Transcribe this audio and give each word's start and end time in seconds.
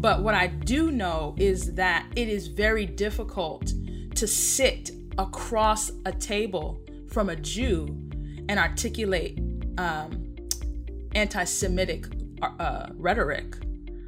But 0.00 0.22
what 0.22 0.34
I 0.34 0.46
do 0.46 0.90
know 0.90 1.34
is 1.38 1.74
that 1.74 2.06
it 2.16 2.28
is 2.28 2.46
very 2.46 2.86
difficult 2.86 3.74
to 4.14 4.26
sit 4.26 4.92
across 5.18 5.92
a 6.06 6.12
table 6.12 6.80
from 7.08 7.28
a 7.28 7.36
Jew 7.36 7.86
and 8.48 8.58
articulate 8.58 9.38
um, 9.76 10.36
anti 11.14 11.44
Semitic 11.44 12.06
uh, 12.40 12.86
rhetoric. 12.94 13.56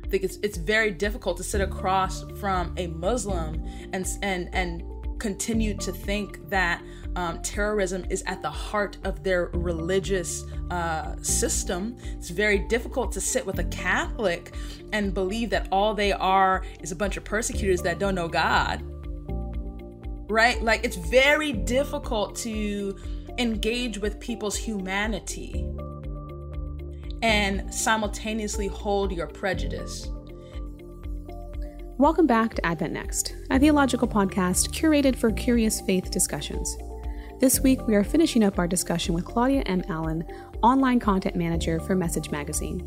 I 0.02 0.08
think 0.08 0.22
it's, 0.24 0.38
it's 0.42 0.56
very 0.56 0.90
difficult 0.92 1.36
to 1.36 1.44
sit 1.44 1.60
across 1.60 2.24
from 2.40 2.74
a 2.78 2.86
Muslim 2.86 3.62
and, 3.92 4.06
and, 4.22 4.48
and 4.54 4.82
continue 5.22 5.72
to 5.72 5.92
think 5.92 6.48
that 6.50 6.82
um, 7.14 7.40
terrorism 7.42 8.04
is 8.10 8.24
at 8.26 8.42
the 8.42 8.50
heart 8.50 8.96
of 9.04 9.22
their 9.22 9.50
religious 9.52 10.44
uh, 10.72 11.14
system. 11.22 11.96
It's 12.18 12.30
very 12.30 12.58
difficult 12.58 13.12
to 13.12 13.20
sit 13.20 13.46
with 13.46 13.60
a 13.60 13.64
Catholic 13.64 14.52
and 14.92 15.14
believe 15.14 15.50
that 15.50 15.68
all 15.70 15.94
they 15.94 16.12
are 16.12 16.64
is 16.80 16.90
a 16.90 16.96
bunch 16.96 17.16
of 17.16 17.22
persecutors 17.22 17.82
that 17.82 18.00
don't 18.00 18.16
know 18.16 18.26
God. 18.26 18.82
Right? 20.28 20.60
Like, 20.60 20.84
it's 20.84 20.96
very 20.96 21.52
difficult 21.52 22.34
to 22.38 22.96
engage 23.38 23.98
with 23.98 24.18
people's 24.18 24.56
humanity 24.56 25.64
and 27.22 27.72
simultaneously 27.72 28.66
hold 28.66 29.12
your 29.12 29.28
prejudice. 29.28 30.08
Welcome 32.02 32.26
back 32.26 32.54
to 32.54 32.66
Advent 32.66 32.92
Next, 32.92 33.36
a 33.48 33.60
theological 33.60 34.08
podcast 34.08 34.72
curated 34.72 35.14
for 35.14 35.30
curious 35.30 35.80
faith 35.80 36.10
discussions. 36.10 36.76
This 37.38 37.60
week, 37.60 37.86
we 37.86 37.94
are 37.94 38.02
finishing 38.02 38.42
up 38.42 38.58
our 38.58 38.66
discussion 38.66 39.14
with 39.14 39.24
Claudia 39.24 39.62
M. 39.66 39.84
Allen, 39.88 40.24
online 40.64 40.98
content 40.98 41.36
manager 41.36 41.78
for 41.78 41.94
Message 41.94 42.32
Magazine. 42.32 42.82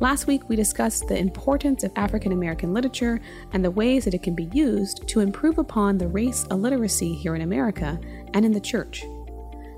Last 0.00 0.26
week, 0.26 0.48
we 0.48 0.56
discussed 0.56 1.06
the 1.06 1.16
importance 1.16 1.84
of 1.84 1.92
African 1.94 2.32
American 2.32 2.74
literature 2.74 3.20
and 3.52 3.64
the 3.64 3.70
ways 3.70 4.04
that 4.04 4.14
it 4.14 4.24
can 4.24 4.34
be 4.34 4.50
used 4.52 5.06
to 5.06 5.20
improve 5.20 5.58
upon 5.58 5.96
the 5.96 6.08
race 6.08 6.44
illiteracy 6.50 7.14
here 7.14 7.36
in 7.36 7.42
America 7.42 8.00
and 8.34 8.44
in 8.44 8.50
the 8.50 8.60
church. 8.60 9.04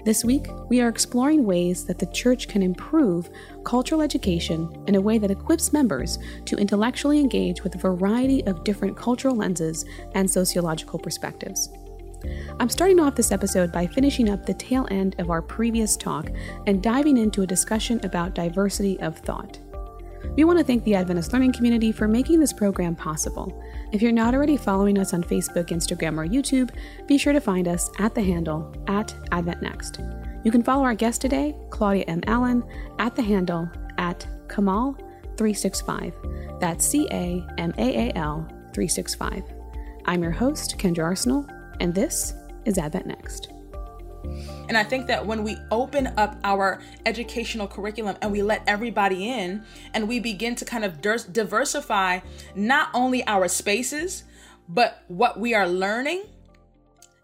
This 0.05 0.25
week, 0.25 0.49
we 0.69 0.81
are 0.81 0.89
exploring 0.89 1.45
ways 1.45 1.85
that 1.85 2.01
the 2.01 2.07
church 2.07 2.49
can 2.49 2.61
improve 2.61 3.31
cultural 3.63 4.03
education 4.03 4.69
in 4.89 4.97
a 4.97 5.01
way 5.01 5.17
that 5.19 5.31
equips 5.31 5.73
members 5.73 6.19
to 6.47 6.57
intellectually 6.57 7.21
engage 7.21 7.63
with 7.63 7.77
a 7.77 7.79
variety 7.79 8.45
of 8.47 8.65
different 8.65 8.97
cultural 8.97 9.37
lenses 9.37 9.85
and 10.15 10.29
sociological 10.29 10.99
perspectives. 10.99 11.69
I'm 12.59 12.69
starting 12.69 12.99
off 12.99 13.15
this 13.15 13.31
episode 13.31 13.71
by 13.71 13.87
finishing 13.87 14.29
up 14.29 14.45
the 14.45 14.55
tail 14.55 14.89
end 14.91 15.15
of 15.21 15.31
our 15.31 15.41
previous 15.41 15.97
talk 15.97 16.31
and 16.67 16.83
diving 16.83 17.17
into 17.17 17.43
a 17.43 17.47
discussion 17.47 18.01
about 18.03 18.35
diversity 18.35 18.99
of 19.01 19.19
thought. 19.19 19.61
We 20.37 20.45
want 20.45 20.59
to 20.59 20.65
thank 20.65 20.85
the 20.85 20.95
Adventist 20.95 21.33
Learning 21.33 21.53
Community 21.53 21.93
for 21.93 22.09
making 22.09 22.41
this 22.41 22.53
program 22.53 22.95
possible. 22.95 23.63
If 23.93 24.01
you're 24.01 24.13
not 24.13 24.35
already 24.35 24.57
following 24.57 24.99
us 24.99 25.13
on 25.13 25.23
Facebook, 25.23 25.67
Instagram, 25.67 26.19
or 26.19 26.27
YouTube, 26.27 26.71
be 27.07 27.19
sure 27.19 27.33
to 27.33 27.41
find 27.41 27.69
us 27.69 27.91
at 27.99 28.15
the 28.15 28.23
handle 28.23 28.75
at 28.87 29.15
AdventNext. 29.31 30.45
You 30.45 30.51
can 30.51 30.63
follow 30.63 30.85
our 30.85 30.95
guest 30.95 31.21
today, 31.21 31.55
Claudia 31.71 32.05
M. 32.09 32.23
Allen, 32.27 32.65
at 32.99 33.15
the 33.15 33.23
handle 33.23 33.71
at 33.99 34.27
Camaal365. 34.49 36.61
That's 36.61 36.87
C 36.87 37.07
A 37.11 37.47
M 37.59 37.73
A 37.79 38.09
A 38.09 38.13
L 38.17 38.47
365. 38.73 39.43
I'm 40.07 40.23
your 40.23 40.33
host, 40.33 40.79
Kendra 40.79 41.05
Arsenal, 41.05 41.47
and 41.81 41.95
this 41.95 42.35
is 42.65 42.79
Advent 42.79 43.07
Next. 43.07 43.53
And 44.69 44.77
I 44.77 44.85
think 44.85 45.07
that 45.09 45.27
when 45.27 45.43
we 45.43 45.57
open 45.71 46.09
up 46.17 46.39
our 46.45 46.81
educational 47.05 47.67
curriculum 47.67 48.17
and 48.23 48.33
we 48.33 48.43
let 48.43 48.63
everybody 48.67 49.29
in 49.29 49.65
and 49.93 50.09
we 50.09 50.21
begin 50.21 50.55
to 50.57 50.65
kind 50.65 50.85
of 50.85 51.01
diversify 51.01 52.21
not 52.55 52.89
only 52.95 53.27
our 53.27 53.49
spaces, 53.49 54.25
but 54.69 55.03
what 55.09 55.39
we 55.39 55.55
are 55.55 55.69
learning, 55.69 56.25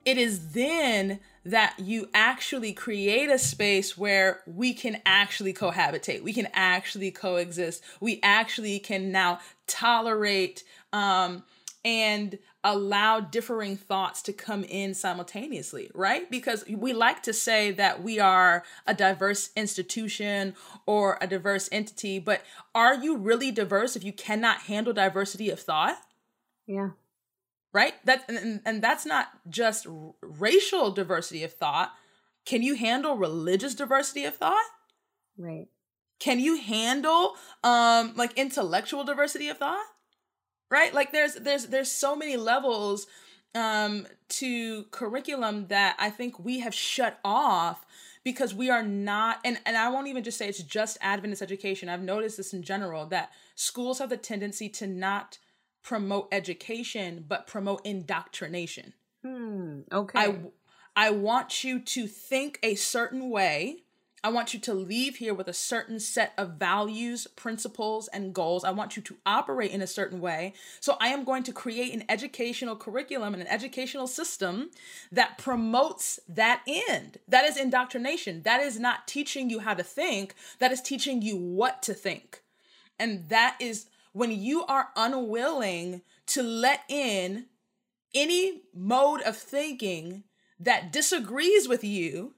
it 0.04 0.18
is 0.18 0.52
then 0.52 1.20
that 1.44 1.74
you 1.78 2.08
actually 2.12 2.72
create 2.72 3.30
a 3.30 3.38
space 3.38 3.96
where 3.96 4.42
we 4.46 4.74
can 4.74 5.00
actually 5.06 5.54
cohabitate, 5.54 6.22
we 6.22 6.32
can 6.32 6.48
actually 6.52 7.10
coexist, 7.10 7.82
we 8.00 8.20
actually 8.22 8.78
can 8.78 9.10
now 9.10 9.38
tolerate 9.66 10.64
um, 10.92 11.42
and 11.84 12.38
allow 12.64 13.20
differing 13.20 13.76
thoughts 13.76 14.20
to 14.22 14.32
come 14.32 14.64
in 14.64 14.92
simultaneously, 14.92 15.90
right? 15.94 16.28
Because 16.30 16.64
we 16.68 16.92
like 16.92 17.22
to 17.22 17.32
say 17.32 17.70
that 17.72 18.02
we 18.02 18.18
are 18.18 18.64
a 18.86 18.94
diverse 18.94 19.50
institution 19.54 20.54
or 20.84 21.18
a 21.20 21.26
diverse 21.26 21.68
entity, 21.70 22.18
but 22.18 22.42
are 22.74 22.96
you 22.96 23.16
really 23.16 23.52
diverse 23.52 23.94
if 23.94 24.02
you 24.02 24.12
cannot 24.12 24.62
handle 24.62 24.92
diversity 24.92 25.50
of 25.50 25.60
thought? 25.60 25.98
Yeah. 26.66 26.90
Right? 27.72 27.94
That 28.06 28.24
and, 28.28 28.60
and 28.64 28.82
that's 28.82 29.06
not 29.06 29.28
just 29.48 29.86
racial 30.20 30.90
diversity 30.90 31.44
of 31.44 31.52
thought. 31.52 31.92
Can 32.44 32.62
you 32.62 32.74
handle 32.74 33.16
religious 33.16 33.74
diversity 33.74 34.24
of 34.24 34.36
thought? 34.36 34.64
Right. 35.36 35.68
Can 36.18 36.40
you 36.40 36.60
handle 36.60 37.34
um 37.62 38.14
like 38.16 38.36
intellectual 38.36 39.04
diversity 39.04 39.48
of 39.48 39.58
thought? 39.58 39.86
Right? 40.70 40.92
Like 40.92 41.12
there's 41.12 41.34
there's 41.34 41.66
there's 41.66 41.90
so 41.90 42.16
many 42.16 42.36
levels 42.36 43.06
um 43.54 44.06
to 44.28 44.84
curriculum 44.90 45.66
that 45.68 45.96
i 45.98 46.10
think 46.10 46.38
we 46.38 46.58
have 46.60 46.74
shut 46.74 47.18
off 47.24 47.86
because 48.22 48.54
we 48.54 48.68
are 48.68 48.82
not 48.82 49.38
and 49.44 49.58
and 49.64 49.76
i 49.76 49.88
won't 49.88 50.06
even 50.06 50.22
just 50.22 50.36
say 50.36 50.48
it's 50.48 50.62
just 50.62 50.98
adventist 51.00 51.40
education. 51.40 51.88
I've 51.88 52.02
noticed 52.02 52.36
this 52.36 52.52
in 52.52 52.62
general 52.62 53.06
that 53.06 53.30
schools 53.54 54.00
have 54.00 54.10
the 54.10 54.16
tendency 54.18 54.68
to 54.70 54.86
not 54.86 55.38
promote 55.82 56.28
education 56.30 57.24
but 57.26 57.46
promote 57.46 57.80
indoctrination. 57.84 58.92
Hmm 59.24 59.80
okay. 59.90 60.18
i 60.18 60.36
i 60.94 61.10
want 61.10 61.64
you 61.64 61.80
to 61.80 62.06
think 62.06 62.58
a 62.62 62.74
certain 62.74 63.30
way 63.30 63.84
I 64.22 64.30
want 64.30 64.52
you 64.52 64.60
to 64.60 64.74
leave 64.74 65.16
here 65.16 65.32
with 65.32 65.48
a 65.48 65.52
certain 65.52 66.00
set 66.00 66.32
of 66.36 66.54
values, 66.54 67.26
principles, 67.36 68.08
and 68.08 68.34
goals. 68.34 68.64
I 68.64 68.70
want 68.70 68.96
you 68.96 69.02
to 69.02 69.16
operate 69.24 69.70
in 69.70 69.80
a 69.80 69.86
certain 69.86 70.20
way. 70.20 70.54
So, 70.80 70.96
I 71.00 71.08
am 71.08 71.24
going 71.24 71.44
to 71.44 71.52
create 71.52 71.94
an 71.94 72.04
educational 72.08 72.76
curriculum 72.76 73.32
and 73.34 73.42
an 73.42 73.48
educational 73.48 74.06
system 74.06 74.70
that 75.12 75.38
promotes 75.38 76.18
that 76.28 76.62
end. 76.66 77.18
That 77.28 77.44
is 77.44 77.56
indoctrination. 77.56 78.42
That 78.42 78.60
is 78.60 78.78
not 78.78 79.06
teaching 79.06 79.50
you 79.50 79.60
how 79.60 79.74
to 79.74 79.84
think, 79.84 80.34
that 80.58 80.72
is 80.72 80.80
teaching 80.80 81.22
you 81.22 81.36
what 81.36 81.82
to 81.82 81.94
think. 81.94 82.42
And 82.98 83.28
that 83.28 83.56
is 83.60 83.86
when 84.12 84.32
you 84.32 84.64
are 84.64 84.88
unwilling 84.96 86.02
to 86.26 86.42
let 86.42 86.80
in 86.88 87.46
any 88.14 88.62
mode 88.74 89.22
of 89.22 89.36
thinking 89.36 90.24
that 90.58 90.92
disagrees 90.92 91.68
with 91.68 91.84
you 91.84 92.34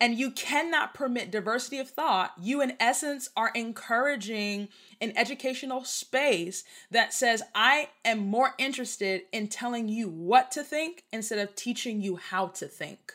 and 0.00 0.18
you 0.18 0.30
cannot 0.30 0.92
permit 0.92 1.30
diversity 1.30 1.78
of 1.78 1.88
thought, 1.88 2.32
you 2.38 2.60
in 2.60 2.74
essence 2.78 3.30
are 3.36 3.50
encouraging 3.54 4.68
an 5.00 5.12
educational 5.16 5.84
space 5.84 6.64
that 6.90 7.14
says, 7.14 7.42
I 7.54 7.88
am 8.04 8.18
more 8.18 8.54
interested 8.58 9.22
in 9.32 9.48
telling 9.48 9.88
you 9.88 10.08
what 10.08 10.50
to 10.52 10.62
think 10.62 11.04
instead 11.12 11.38
of 11.38 11.54
teaching 11.54 12.02
you 12.02 12.16
how 12.16 12.48
to 12.48 12.66
think. 12.66 13.14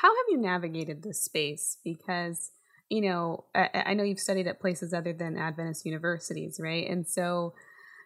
How 0.00 0.14
have 0.14 0.26
you 0.28 0.38
navigated 0.38 1.02
this 1.02 1.22
space? 1.22 1.78
Because, 1.82 2.52
you 2.88 3.00
know, 3.00 3.44
I, 3.54 3.84
I 3.86 3.94
know 3.94 4.04
you've 4.04 4.20
studied 4.20 4.46
at 4.46 4.60
places 4.60 4.94
other 4.94 5.12
than 5.12 5.36
Adventist 5.36 5.84
universities, 5.84 6.60
right? 6.60 6.88
And 6.88 7.06
so, 7.06 7.54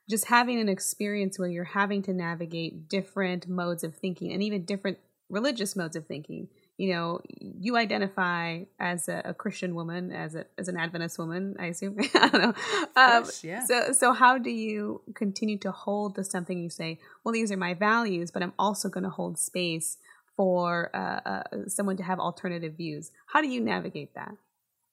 just 0.09 0.29
having 0.29 0.59
an 0.59 0.71
experience 0.71 1.39
where 1.39 1.51
you're 1.51 1.65
having 1.65 2.01
to 2.03 2.15
navigate 2.15 2.89
different 2.89 3.47
modes 3.47 3.85
of 3.85 3.95
thinking 3.95 4.33
and 4.33 4.43
even 4.43 4.65
different 4.65 4.97
religious 5.29 5.77
modes 5.77 5.97
of 5.97 6.07
thinking 6.07 6.49
you 6.79 6.95
know, 6.95 7.21
you 7.41 7.77
identify 7.77 8.63
as 8.79 9.09
a, 9.09 9.21
a, 9.25 9.35
Christian 9.35 9.75
woman, 9.75 10.13
as 10.13 10.37
a 10.37 10.47
as 10.57 10.69
an 10.69 10.77
Adventist 10.77 11.19
woman, 11.19 11.57
I 11.59 11.67
assume. 11.67 11.99
I 12.15 12.29
don't 12.29 12.41
know. 12.41 12.55
Um, 12.97 13.23
course, 13.25 13.43
yeah. 13.43 13.67
So 13.67 13.93
so 13.93 14.13
how 14.13 14.39
do 14.39 14.51
you 14.51 15.03
continue 15.15 15.59
to 15.59 15.73
hold 15.73 16.15
to 16.15 16.25
something 16.25 16.63
you 16.63 16.71
say? 16.71 17.01
Well, 17.25 17.33
these 17.33 17.51
are 17.51 17.57
my 17.57 17.75
values, 17.75 18.31
but 18.31 18.45
I'm 18.45 18.53
also 18.59 18.89
going 18.89 19.03
to 19.03 19.11
hold 19.11 19.39
space 19.39 19.99
for 20.37 20.91
uh, 20.95 21.29
uh, 21.29 21.43
someone 21.67 21.97
to 21.97 22.05
have 22.05 22.21
alternative 22.21 22.75
views. 22.75 23.11
How 23.27 23.43
do 23.43 23.49
you 23.49 23.61
navigate 23.61 24.15
that? 24.15 24.37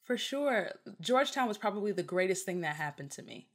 For 0.03 0.17
sure, 0.17 0.71
Georgetown 0.99 1.47
was 1.47 1.59
probably 1.59 1.91
the 1.91 2.03
greatest 2.03 2.45
thing 2.45 2.61
that 2.61 2.77
happened 2.77 3.11
to 3.11 3.21
me 3.21 3.47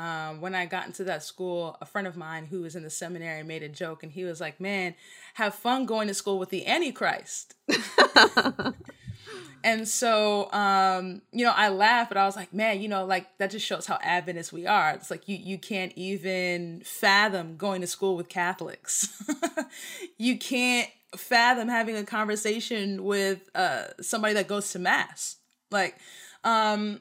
um, 0.00 0.40
when 0.40 0.54
I 0.54 0.64
got 0.64 0.86
into 0.86 1.04
that 1.04 1.22
school, 1.22 1.76
a 1.82 1.84
friend 1.84 2.06
of 2.06 2.16
mine 2.16 2.46
who 2.46 2.62
was 2.62 2.74
in 2.74 2.82
the 2.82 2.88
seminary 2.88 3.42
made 3.42 3.62
a 3.62 3.68
joke 3.68 4.02
and 4.02 4.10
he 4.10 4.24
was 4.24 4.40
like, 4.40 4.58
Man, 4.58 4.94
have 5.34 5.54
fun 5.54 5.84
going 5.84 6.08
to 6.08 6.14
school 6.14 6.38
with 6.38 6.48
the 6.48 6.66
Antichrist. 6.66 7.54
and 9.62 9.86
so, 9.86 10.50
um, 10.52 11.20
you 11.32 11.44
know, 11.44 11.52
I 11.54 11.68
laughed, 11.68 12.08
but 12.08 12.16
I 12.16 12.24
was 12.24 12.34
like, 12.34 12.54
Man, 12.54 12.80
you 12.80 12.88
know, 12.88 13.04
like 13.04 13.36
that 13.36 13.50
just 13.50 13.66
shows 13.66 13.84
how 13.84 13.98
Adventist 14.02 14.54
we 14.54 14.66
are. 14.66 14.92
It's 14.92 15.10
like 15.10 15.28
you, 15.28 15.36
you 15.36 15.58
can't 15.58 15.92
even 15.96 16.80
fathom 16.82 17.58
going 17.58 17.82
to 17.82 17.86
school 17.86 18.16
with 18.16 18.30
Catholics, 18.30 19.22
you 20.16 20.38
can't 20.38 20.88
fathom 21.14 21.68
having 21.68 21.96
a 21.96 22.04
conversation 22.04 23.04
with 23.04 23.50
uh, 23.54 23.88
somebody 24.00 24.32
that 24.32 24.48
goes 24.48 24.72
to 24.72 24.78
Mass. 24.78 25.36
Like, 25.70 25.98
um, 26.42 27.00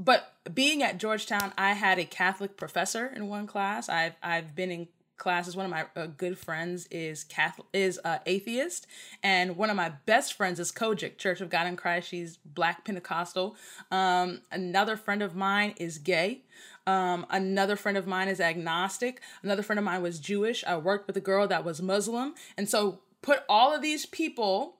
but 0.00 0.32
being 0.54 0.82
at 0.82 0.98
Georgetown, 0.98 1.52
I 1.56 1.72
had 1.72 1.98
a 1.98 2.04
Catholic 2.04 2.56
professor 2.56 3.06
in 3.06 3.28
one 3.28 3.46
class. 3.46 3.88
I've 3.88 4.14
I've 4.22 4.54
been 4.54 4.70
in 4.70 4.88
classes. 5.20 5.54
One 5.54 5.66
of 5.66 5.70
my 5.70 5.84
uh, 5.94 6.06
good 6.06 6.36
friends 6.36 6.88
is 6.90 7.22
Catholic, 7.22 7.68
is 7.72 8.00
uh, 8.04 8.18
atheist, 8.26 8.88
and 9.22 9.56
one 9.56 9.70
of 9.70 9.76
my 9.76 9.90
best 10.06 10.32
friends 10.32 10.58
is 10.58 10.72
COGIC, 10.72 11.18
Church 11.18 11.40
of 11.40 11.50
God 11.50 11.68
in 11.68 11.76
Christ. 11.76 12.08
She's 12.08 12.38
Black 12.38 12.84
Pentecostal. 12.84 13.54
Um, 13.92 14.40
another 14.50 14.96
friend 14.96 15.22
of 15.22 15.36
mine 15.36 15.74
is 15.76 15.98
gay. 15.98 16.42
Um, 16.86 17.26
another 17.30 17.76
friend 17.76 17.96
of 17.96 18.06
mine 18.06 18.28
is 18.28 18.40
agnostic. 18.40 19.20
Another 19.42 19.62
friend 19.62 19.78
of 19.78 19.84
mine 19.84 20.02
was 20.02 20.18
Jewish. 20.18 20.64
I 20.64 20.76
worked 20.78 21.06
with 21.06 21.16
a 21.16 21.20
girl 21.20 21.46
that 21.46 21.64
was 21.64 21.80
Muslim, 21.80 22.34
and 22.56 22.68
so 22.68 23.00
put 23.22 23.40
all 23.48 23.74
of 23.74 23.82
these 23.82 24.06
people 24.06 24.76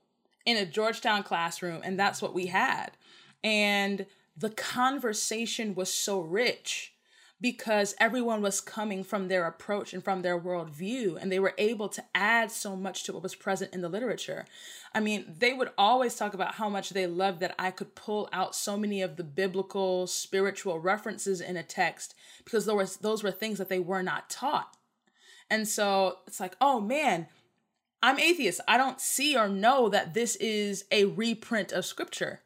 in 0.46 0.56
a 0.56 0.66
Georgetown 0.66 1.22
classroom, 1.22 1.82
and 1.84 2.00
that's 2.00 2.20
what 2.20 2.34
we 2.34 2.46
had. 2.46 2.92
And 3.44 4.06
the 4.40 4.50
conversation 4.50 5.74
was 5.74 5.92
so 5.92 6.20
rich 6.20 6.94
because 7.42 7.94
everyone 7.98 8.42
was 8.42 8.60
coming 8.60 9.04
from 9.04 9.28
their 9.28 9.46
approach 9.46 9.92
and 9.94 10.04
from 10.04 10.22
their 10.22 10.38
worldview, 10.38 11.16
and 11.20 11.30
they 11.30 11.38
were 11.38 11.54
able 11.56 11.88
to 11.88 12.04
add 12.14 12.50
so 12.50 12.76
much 12.76 13.04
to 13.04 13.12
what 13.12 13.22
was 13.22 13.34
present 13.34 13.72
in 13.72 13.80
the 13.80 13.88
literature. 13.88 14.44
I 14.94 15.00
mean, 15.00 15.36
they 15.38 15.52
would 15.52 15.70
always 15.78 16.14
talk 16.14 16.34
about 16.34 16.54
how 16.54 16.68
much 16.68 16.90
they 16.90 17.06
loved 17.06 17.40
that 17.40 17.54
I 17.58 17.70
could 17.70 17.94
pull 17.94 18.28
out 18.32 18.54
so 18.54 18.76
many 18.76 19.00
of 19.02 19.16
the 19.16 19.24
biblical, 19.24 20.06
spiritual 20.06 20.78
references 20.78 21.40
in 21.40 21.56
a 21.56 21.62
text 21.62 22.14
because 22.44 22.66
was, 22.66 22.98
those 22.98 23.22
were 23.22 23.30
things 23.30 23.58
that 23.58 23.68
they 23.68 23.78
were 23.78 24.02
not 24.02 24.28
taught. 24.28 24.76
And 25.48 25.66
so 25.66 26.18
it's 26.26 26.40
like, 26.40 26.56
oh 26.60 26.80
man, 26.80 27.26
I'm 28.02 28.18
atheist. 28.18 28.60
I 28.68 28.76
don't 28.76 29.00
see 29.00 29.36
or 29.36 29.48
know 29.48 29.88
that 29.88 30.14
this 30.14 30.36
is 30.36 30.84
a 30.90 31.04
reprint 31.06 31.72
of 31.72 31.84
scripture. 31.84 32.40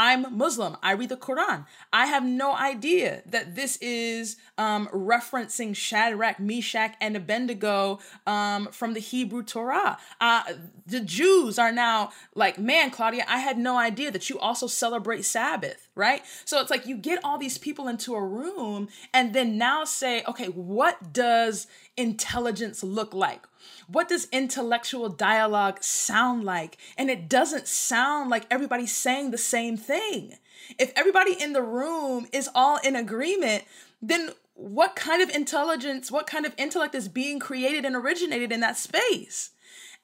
I'm 0.00 0.38
Muslim. 0.38 0.76
I 0.80 0.92
read 0.92 1.08
the 1.08 1.16
Quran. 1.16 1.66
I 1.92 2.06
have 2.06 2.24
no 2.24 2.54
idea 2.54 3.22
that 3.26 3.56
this 3.56 3.76
is 3.78 4.36
um, 4.56 4.86
referencing 4.92 5.74
Shadrach, 5.74 6.38
Meshach, 6.38 6.94
and 7.00 7.16
Abednego 7.16 7.98
um, 8.24 8.68
from 8.70 8.94
the 8.94 9.00
Hebrew 9.00 9.42
Torah. 9.42 9.98
Uh, 10.20 10.44
the 10.86 11.00
Jews 11.00 11.58
are 11.58 11.72
now 11.72 12.12
like, 12.36 12.60
man, 12.60 12.92
Claudia, 12.92 13.24
I 13.26 13.38
had 13.38 13.58
no 13.58 13.76
idea 13.76 14.12
that 14.12 14.30
you 14.30 14.38
also 14.38 14.68
celebrate 14.68 15.24
Sabbath, 15.24 15.88
right? 15.96 16.22
So 16.44 16.60
it's 16.60 16.70
like 16.70 16.86
you 16.86 16.96
get 16.96 17.18
all 17.24 17.36
these 17.36 17.58
people 17.58 17.88
into 17.88 18.14
a 18.14 18.24
room 18.24 18.88
and 19.12 19.34
then 19.34 19.58
now 19.58 19.82
say, 19.82 20.22
okay, 20.28 20.46
what 20.46 21.12
does 21.12 21.66
intelligence 21.96 22.84
look 22.84 23.12
like? 23.12 23.48
What 23.86 24.08
does 24.08 24.28
intellectual 24.32 25.08
dialogue 25.08 25.82
sound 25.82 26.44
like? 26.44 26.76
And 26.96 27.10
it 27.10 27.28
doesn't 27.28 27.68
sound 27.68 28.30
like 28.30 28.46
everybody's 28.50 28.94
saying 28.94 29.30
the 29.30 29.38
same 29.38 29.76
thing. 29.76 30.34
If 30.78 30.92
everybody 30.96 31.32
in 31.32 31.52
the 31.52 31.62
room 31.62 32.26
is 32.32 32.48
all 32.54 32.78
in 32.78 32.96
agreement, 32.96 33.64
then 34.02 34.30
what 34.54 34.96
kind 34.96 35.22
of 35.22 35.30
intelligence, 35.30 36.10
what 36.10 36.26
kind 36.26 36.44
of 36.44 36.54
intellect 36.58 36.94
is 36.94 37.08
being 37.08 37.38
created 37.38 37.84
and 37.84 37.94
originated 37.94 38.52
in 38.52 38.60
that 38.60 38.76
space? 38.76 39.50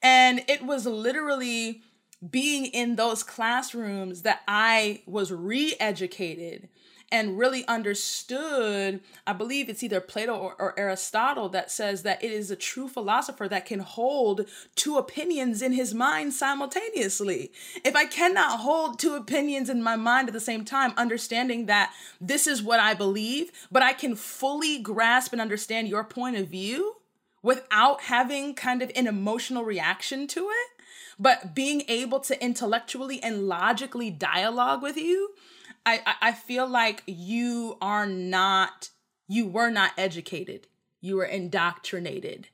And 0.01 0.43
it 0.47 0.65
was 0.65 0.85
literally 0.85 1.81
being 2.29 2.65
in 2.65 2.95
those 2.95 3.23
classrooms 3.23 4.21
that 4.23 4.41
I 4.47 5.01
was 5.05 5.31
re 5.31 5.75
educated 5.79 6.69
and 7.11 7.37
really 7.37 7.65
understood, 7.67 8.99
I 9.27 9.33
believe 9.33 9.69
it's 9.69 9.83
either 9.83 10.01
Plato 10.01 10.35
or, 10.35 10.55
or, 10.59 10.73
Aristotle 10.77 11.49
that 11.49 11.71
says 11.71 12.03
that 12.03 12.23
it 12.23 12.31
is 12.31 12.49
a 12.49 12.55
true 12.55 12.87
philosopher 12.87 13.47
that 13.47 13.65
can 13.65 13.79
hold 13.79 14.47
two 14.75 14.97
opinions 14.97 15.61
in 15.61 15.73
his 15.73 15.93
mind 15.93 16.33
simultaneously. 16.33 17.51
If 17.83 17.95
I 17.95 18.05
cannot 18.05 18.59
hold 18.59 18.99
two 18.99 19.15
opinions 19.15 19.69
in 19.69 19.83
my 19.83 19.95
mind 19.95 20.27
at 20.27 20.33
the 20.33 20.39
same 20.39 20.65
time, 20.65 20.93
understanding 20.97 21.67
that 21.67 21.93
this 22.19 22.47
is 22.47 22.63
what 22.63 22.79
I 22.79 22.93
believe, 22.93 23.51
but 23.71 23.83
I 23.83 23.93
can 23.93 24.15
fully 24.15 24.79
grasp 24.79 25.31
and 25.31 25.41
understand 25.41 25.87
your 25.87 26.03
point 26.03 26.37
of 26.37 26.47
view 26.47 26.95
without 27.41 28.01
having 28.01 28.55
kind 28.55 28.81
of 28.81 28.91
an 28.95 29.05
emotional 29.05 29.63
reaction 29.63 30.25
to 30.25 30.49
it, 30.49 30.83
but 31.19 31.53
being 31.53 31.83
able 31.87 32.19
to 32.19 32.43
intellectually 32.43 33.21
and 33.21 33.47
logically 33.47 34.09
dialogue 34.09 34.81
with 34.81 34.97
you 34.97 35.35
I, 35.85 36.15
I 36.21 36.31
feel 36.31 36.67
like 36.67 37.03
you 37.05 37.77
are 37.81 38.07
not 38.07 38.89
you 39.27 39.47
were 39.47 39.69
not 39.69 39.91
educated. 39.97 40.67
You 41.01 41.17
were 41.17 41.25
indoctrinated. 41.25 42.49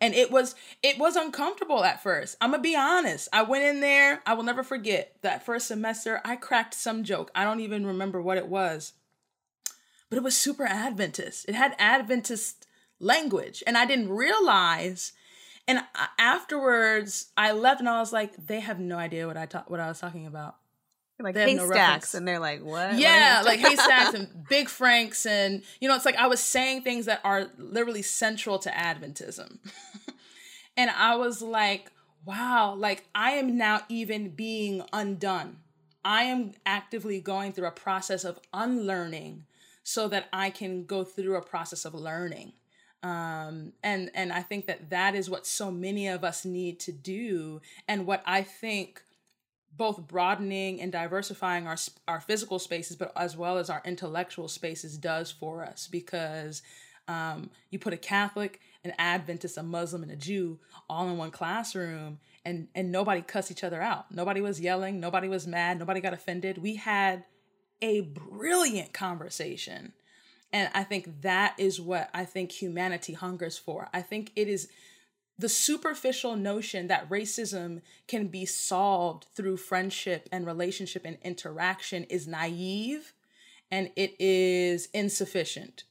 And 0.00 0.14
it 0.14 0.30
was 0.32 0.54
it 0.82 0.98
was 0.98 1.14
uncomfortable 1.14 1.84
at 1.84 2.02
first. 2.02 2.36
I'm 2.40 2.50
gonna 2.50 2.62
be 2.62 2.76
honest. 2.76 3.28
I 3.32 3.42
went 3.42 3.64
in 3.64 3.80
there 3.80 4.22
i 4.26 4.34
will 4.34 4.42
never 4.42 4.62
forget 4.62 5.16
that 5.22 5.44
first 5.44 5.68
semester 5.68 6.20
i 6.24 6.36
cracked 6.36 6.74
some 6.74 7.04
joke. 7.04 7.30
I 7.34 7.44
don't 7.44 7.60
even 7.60 7.86
remember 7.86 8.20
what 8.20 8.38
it 8.38 8.48
was. 8.48 8.94
But 10.10 10.16
it 10.18 10.24
was 10.24 10.36
super 10.36 10.66
adventist. 10.66 11.48
It 11.48 11.54
had 11.54 11.76
adventist 11.78 12.66
language. 12.98 13.62
And 13.66 13.78
i 13.78 13.86
didn't 13.86 14.10
realize 14.10 15.12
and 15.68 15.80
afterwards 16.18 17.30
i 17.36 17.52
left 17.52 17.80
and 17.80 17.88
i 17.88 18.00
was 18.00 18.12
like 18.12 18.34
they 18.46 18.58
have 18.60 18.80
no 18.80 18.98
idea 18.98 19.26
what 19.26 19.36
i 19.36 19.46
ta- 19.46 19.64
what 19.68 19.78
i 19.78 19.86
was 19.86 20.00
talking 20.00 20.26
about 20.26 20.56
like 21.22 21.34
they 21.34 21.52
haystacks, 21.52 22.14
no 22.14 22.18
and 22.18 22.28
they're 22.28 22.38
like, 22.38 22.62
"What?" 22.62 22.98
Yeah, 22.98 23.38
what 23.38 23.46
like 23.46 23.60
haystacks 23.60 24.14
and 24.14 24.28
big 24.48 24.68
franks, 24.68 25.26
and 25.26 25.62
you 25.80 25.88
know, 25.88 25.94
it's 25.94 26.04
like 26.04 26.16
I 26.16 26.26
was 26.26 26.40
saying 26.40 26.82
things 26.82 27.06
that 27.06 27.20
are 27.24 27.48
literally 27.58 28.02
central 28.02 28.58
to 28.60 28.70
Adventism, 28.70 29.58
and 30.76 30.90
I 30.90 31.16
was 31.16 31.42
like, 31.42 31.90
"Wow!" 32.24 32.74
Like 32.74 33.04
I 33.14 33.32
am 33.32 33.56
now 33.56 33.82
even 33.88 34.30
being 34.30 34.82
undone. 34.92 35.58
I 36.04 36.24
am 36.24 36.52
actively 36.66 37.20
going 37.20 37.52
through 37.52 37.68
a 37.68 37.72
process 37.72 38.24
of 38.24 38.40
unlearning, 38.52 39.44
so 39.82 40.08
that 40.08 40.28
I 40.32 40.50
can 40.50 40.84
go 40.84 41.04
through 41.04 41.36
a 41.36 41.42
process 41.42 41.84
of 41.84 41.94
learning. 41.94 42.52
Um, 43.02 43.72
and 43.82 44.10
and 44.14 44.32
I 44.32 44.42
think 44.42 44.66
that 44.66 44.90
that 44.90 45.14
is 45.14 45.28
what 45.28 45.46
so 45.46 45.70
many 45.70 46.06
of 46.06 46.22
us 46.22 46.44
need 46.44 46.78
to 46.80 46.92
do, 46.92 47.60
and 47.88 48.06
what 48.06 48.22
I 48.26 48.42
think 48.42 49.02
both 49.76 50.06
broadening 50.06 50.80
and 50.80 50.92
diversifying 50.92 51.66
our 51.66 51.76
our 52.06 52.20
physical 52.20 52.58
spaces, 52.58 52.96
but 52.96 53.12
as 53.16 53.36
well 53.36 53.58
as 53.58 53.70
our 53.70 53.82
intellectual 53.84 54.48
spaces 54.48 54.98
does 54.98 55.30
for 55.30 55.64
us 55.64 55.88
because 55.90 56.62
um, 57.08 57.50
you 57.70 57.78
put 57.78 57.92
a 57.92 57.96
Catholic, 57.96 58.60
an 58.84 58.92
Adventist, 58.98 59.58
a 59.58 59.62
Muslim, 59.62 60.02
and 60.02 60.12
a 60.12 60.16
Jew 60.16 60.58
all 60.88 61.08
in 61.08 61.16
one 61.16 61.30
classroom, 61.30 62.18
and 62.44 62.68
and 62.74 62.92
nobody 62.92 63.22
cussed 63.22 63.50
each 63.50 63.64
other 63.64 63.80
out. 63.80 64.12
Nobody 64.12 64.40
was 64.40 64.60
yelling. 64.60 65.00
Nobody 65.00 65.28
was 65.28 65.46
mad. 65.46 65.78
Nobody 65.78 66.00
got 66.00 66.12
offended. 66.12 66.58
We 66.58 66.76
had 66.76 67.24
a 67.80 68.02
brilliant 68.02 68.92
conversation. 68.92 69.92
And 70.52 70.70
I 70.74 70.84
think 70.84 71.22
that 71.22 71.54
is 71.58 71.80
what 71.80 72.10
I 72.12 72.24
think 72.26 72.52
humanity 72.52 73.14
hungers 73.14 73.56
for. 73.56 73.88
I 73.92 74.02
think 74.02 74.32
it 74.36 74.48
is 74.48 74.68
the 75.38 75.48
superficial 75.48 76.36
notion 76.36 76.86
that 76.88 77.08
racism 77.08 77.80
can 78.06 78.28
be 78.28 78.46
solved 78.46 79.26
through 79.34 79.56
friendship 79.56 80.28
and 80.30 80.46
relationship 80.46 81.04
and 81.04 81.18
interaction 81.22 82.04
is 82.04 82.28
naive 82.28 83.12
and 83.70 83.90
it 83.96 84.14
is 84.20 84.88
insufficient. 84.92 85.84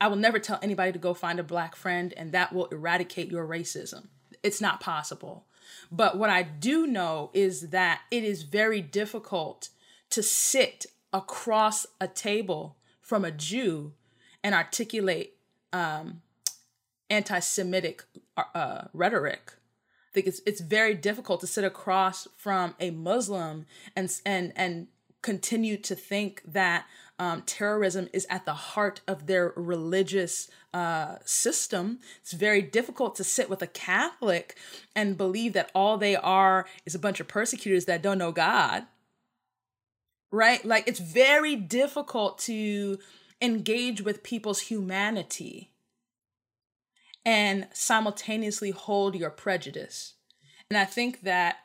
I 0.00 0.08
will 0.08 0.16
never 0.16 0.38
tell 0.38 0.58
anybody 0.62 0.92
to 0.92 0.98
go 0.98 1.14
find 1.14 1.40
a 1.40 1.44
black 1.44 1.74
friend 1.74 2.14
and 2.16 2.32
that 2.32 2.52
will 2.52 2.66
eradicate 2.66 3.30
your 3.30 3.46
racism. 3.46 4.08
It's 4.42 4.60
not 4.60 4.80
possible. 4.80 5.46
But 5.90 6.18
what 6.18 6.30
I 6.30 6.42
do 6.42 6.86
know 6.86 7.30
is 7.34 7.70
that 7.70 8.02
it 8.10 8.22
is 8.22 8.42
very 8.42 8.80
difficult 8.80 9.70
to 10.10 10.22
sit 10.22 10.86
across 11.12 11.86
a 12.00 12.06
table 12.06 12.76
from 13.00 13.24
a 13.24 13.30
Jew 13.30 13.92
and 14.44 14.54
articulate 14.54 15.36
um, 15.72 16.22
anti-Semitic 17.10 18.04
uh, 18.36 18.82
rhetoric. 18.92 19.52
I 20.10 20.12
think 20.12 20.26
it's 20.26 20.40
it's 20.46 20.60
very 20.60 20.94
difficult 20.94 21.40
to 21.40 21.46
sit 21.46 21.64
across 21.64 22.26
from 22.36 22.74
a 22.80 22.90
Muslim 22.90 23.66
and 23.94 24.10
and 24.24 24.52
and 24.56 24.88
continue 25.22 25.76
to 25.76 25.94
think 25.94 26.40
that 26.46 26.86
um, 27.18 27.42
terrorism 27.42 28.08
is 28.12 28.26
at 28.30 28.44
the 28.44 28.54
heart 28.54 29.00
of 29.08 29.26
their 29.26 29.52
religious 29.56 30.48
uh, 30.72 31.16
system. 31.24 31.98
It's 32.20 32.32
very 32.32 32.62
difficult 32.62 33.16
to 33.16 33.24
sit 33.24 33.50
with 33.50 33.62
a 33.62 33.66
Catholic 33.66 34.56
and 34.94 35.18
believe 35.18 35.52
that 35.54 35.70
all 35.74 35.98
they 35.98 36.14
are 36.14 36.66
is 36.84 36.94
a 36.94 36.98
bunch 37.00 37.18
of 37.18 37.26
persecutors 37.26 37.86
that 37.86 38.02
don't 38.02 38.18
know 38.18 38.32
God. 38.32 38.84
Right? 40.30 40.64
Like 40.64 40.86
it's 40.86 41.00
very 41.00 41.56
difficult 41.56 42.38
to 42.40 42.98
engage 43.40 44.02
with 44.02 44.22
people's 44.22 44.60
humanity 44.60 45.72
and 47.26 47.66
simultaneously 47.72 48.70
hold 48.70 49.16
your 49.16 49.30
prejudice. 49.30 50.14
And 50.70 50.78
I 50.78 50.84
think 50.84 51.22
that 51.22 51.56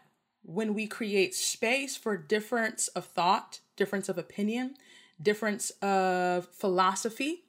when 0.41 0.73
we 0.73 0.87
create 0.87 1.35
space 1.35 1.95
for 1.95 2.17
difference 2.17 2.87
of 2.89 3.05
thought, 3.05 3.59
difference 3.77 4.09
of 4.09 4.17
opinion, 4.17 4.73
difference 5.21 5.69
of 5.81 6.47
philosophy, 6.47 7.43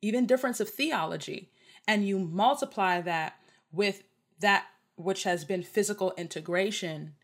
even 0.00 0.24
difference 0.26 0.60
of 0.60 0.70
theology, 0.70 1.50
and 1.86 2.08
you 2.08 2.18
multiply 2.18 3.02
that 3.02 3.34
with 3.70 4.02
that 4.40 4.64
which 4.96 5.24
has 5.24 5.44
been 5.44 5.62
physical 5.62 6.14
integration, 6.16 7.14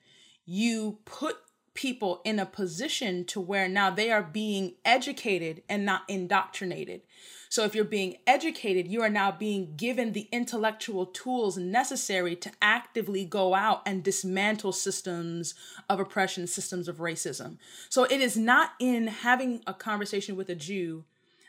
you 0.45 0.99
put 1.07 1.37
people 1.75 2.21
in 2.25 2.39
a 2.39 2.47
position 2.47 3.25
to 3.27 3.41
where 3.41 3.69
now 3.69 3.91
they 3.91 4.11
are 4.11 4.23
being 4.23 4.75
educated 4.85 5.63
and 5.69 5.85
not 5.85 6.03
indoctrinated. 6.09 7.03
So 7.49 7.65
if 7.65 7.75
you're 7.75 7.85
being 7.85 8.17
educated, 8.27 8.89
you 8.89 9.03
are 9.03 9.11
now 9.11 9.31
being 9.31 9.75
given 9.77 10.13
the 10.13 10.29
intellectual 10.33 11.07
tools 11.07 11.57
necessary 11.57 12.35
to 12.37 12.51
actively 12.61 13.25
go 13.25 13.55
out 13.55 13.83
and 13.87 14.03
dismantle 14.03 14.73
systems 14.73 15.55
of 15.89 16.01
oppression, 16.01 16.47
systems 16.47 16.89
of 16.89 16.97
racism. 16.97 17.59
So 17.89 18.05
it 18.05 18.21
is 18.21 18.37
not 18.37 18.73
in 18.81 19.07
having 19.07 19.63
a 19.67 19.75
conversation 19.75 20.35
with 20.35 20.49
a 20.49 20.57
Jew 20.57 21.05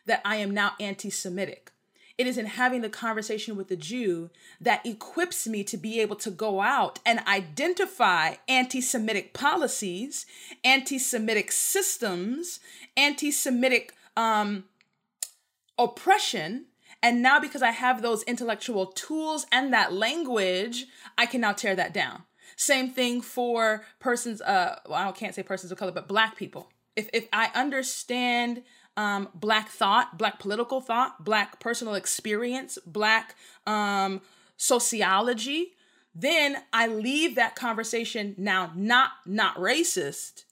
that 0.06 0.22
I 0.24 0.36
am 0.36 0.52
now 0.52 0.74
anti 0.80 1.10
Semitic. 1.10 1.72
It 2.18 2.28
is 2.28 2.38
in 2.38 2.46
having 2.46 2.82
the 2.82 2.90
conversation 2.90 3.58
with 3.58 3.68
the 3.68 3.76
Jew 3.76 4.30
that 4.62 4.86
equips 4.86 5.48
me 5.48 5.64
to 5.66 5.76
be 5.76 6.00
able 6.00 6.16
to 6.18 6.32
go 6.32 6.62
out 6.62 7.00
and 7.06 7.20
identify 7.28 8.36
anti 8.48 8.80
Semitic 8.80 9.34
policies, 9.34 10.26
anti 10.64 10.98
Semitic 10.98 11.52
systems, 11.52 12.62
anti 12.96 13.32
Semitic 13.32 13.94
um, 14.16 14.64
oppression. 15.78 16.66
And 17.04 17.22
now, 17.22 17.40
because 17.40 17.62
I 17.62 17.72
have 17.72 18.02
those 18.02 18.24
intellectual 18.24 18.88
tools 18.88 19.46
and 19.52 19.74
that 19.74 19.94
language, 19.94 20.86
I 21.18 21.26
can 21.26 21.42
now 21.42 21.52
tear 21.52 21.76
that 21.76 21.94
down. 21.94 22.24
Same 22.56 22.90
thing 22.90 23.22
for 23.22 23.86
persons, 24.00 24.42
uh, 24.42 24.80
well, 24.88 25.10
I 25.10 25.12
can't 25.12 25.36
say 25.36 25.44
persons 25.44 25.72
of 25.72 25.78
color, 25.78 25.92
but 25.92 26.08
black 26.08 26.38
people. 26.38 26.72
If, 26.96 27.10
if 27.12 27.28
I 27.34 27.52
understand 27.54 28.64
um, 28.98 29.30
black 29.34 29.70
thought, 29.70 30.18
black 30.18 30.40
political 30.40 30.82
thought, 30.82 31.24
black 31.24 31.60
personal 31.60 31.96
experience, 31.96 32.78
black 32.86 33.36
um, 33.68 34.22
sociology, 34.58 35.74
then 36.14 36.58
I 36.72 36.88
leave 36.88 37.36
that 37.36 37.56
conversation 37.56 38.36
now 38.38 38.72
not 38.74 39.12
not 39.26 39.58
racist 39.58 40.45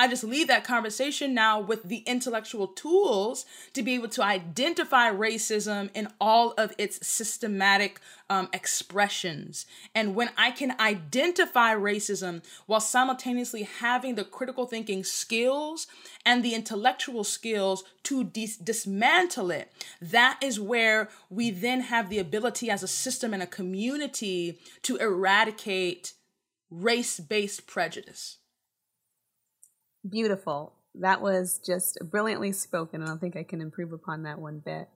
I 0.00 0.08
just 0.08 0.24
leave 0.24 0.46
that 0.46 0.64
conversation 0.64 1.34
now 1.34 1.60
with 1.60 1.82
the 1.82 1.98
intellectual 2.06 2.68
tools 2.68 3.44
to 3.74 3.82
be 3.82 3.92
able 3.96 4.08
to 4.08 4.24
identify 4.24 5.10
racism 5.10 5.90
in 5.92 6.08
all 6.18 6.52
of 6.52 6.72
its 6.78 7.06
systematic 7.06 8.00
um, 8.30 8.48
expressions. 8.54 9.66
And 9.94 10.14
when 10.14 10.30
I 10.38 10.52
can 10.52 10.74
identify 10.80 11.74
racism 11.74 12.42
while 12.64 12.80
simultaneously 12.80 13.64
having 13.64 14.14
the 14.14 14.24
critical 14.24 14.64
thinking 14.64 15.04
skills 15.04 15.86
and 16.24 16.42
the 16.42 16.54
intellectual 16.54 17.22
skills 17.22 17.84
to 18.04 18.24
dis- 18.24 18.56
dismantle 18.56 19.50
it, 19.50 19.70
that 20.00 20.38
is 20.42 20.58
where 20.58 21.10
we 21.28 21.50
then 21.50 21.82
have 21.82 22.08
the 22.08 22.18
ability 22.18 22.70
as 22.70 22.82
a 22.82 22.88
system 22.88 23.34
and 23.34 23.42
a 23.42 23.46
community 23.46 24.58
to 24.80 24.96
eradicate 24.96 26.14
race 26.70 27.20
based 27.20 27.66
prejudice. 27.66 28.38
Beautiful. 30.08 30.72
That 30.94 31.20
was 31.20 31.60
just 31.64 31.98
brilliantly 32.10 32.52
spoken. 32.52 33.02
I 33.02 33.06
don't 33.06 33.20
think 33.20 33.36
I 33.36 33.42
can 33.42 33.60
improve 33.60 33.92
upon 33.92 34.22
that 34.22 34.38
one 34.38 34.60
bit. 34.64 34.88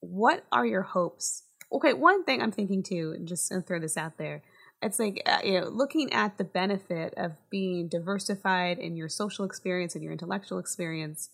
What 0.00 0.44
are 0.52 0.66
your 0.66 0.82
hopes? 0.82 1.44
Okay, 1.70 1.92
one 1.92 2.24
thing 2.24 2.42
I'm 2.42 2.52
thinking 2.52 2.82
too, 2.82 3.12
and 3.16 3.26
just 3.26 3.48
to 3.48 3.60
throw 3.60 3.80
this 3.80 3.96
out 3.96 4.18
there, 4.18 4.42
it's 4.80 4.98
like 4.98 5.22
uh, 5.26 5.38
you 5.44 5.60
know, 5.60 5.68
looking 5.68 6.12
at 6.12 6.38
the 6.38 6.44
benefit 6.44 7.14
of 7.16 7.32
being 7.50 7.88
diversified 7.88 8.78
in 8.78 8.96
your 8.96 9.08
social 9.08 9.44
experience 9.44 9.94
and 9.94 10.02
your 10.02 10.12
intellectual 10.12 10.58
experience. 10.58 11.30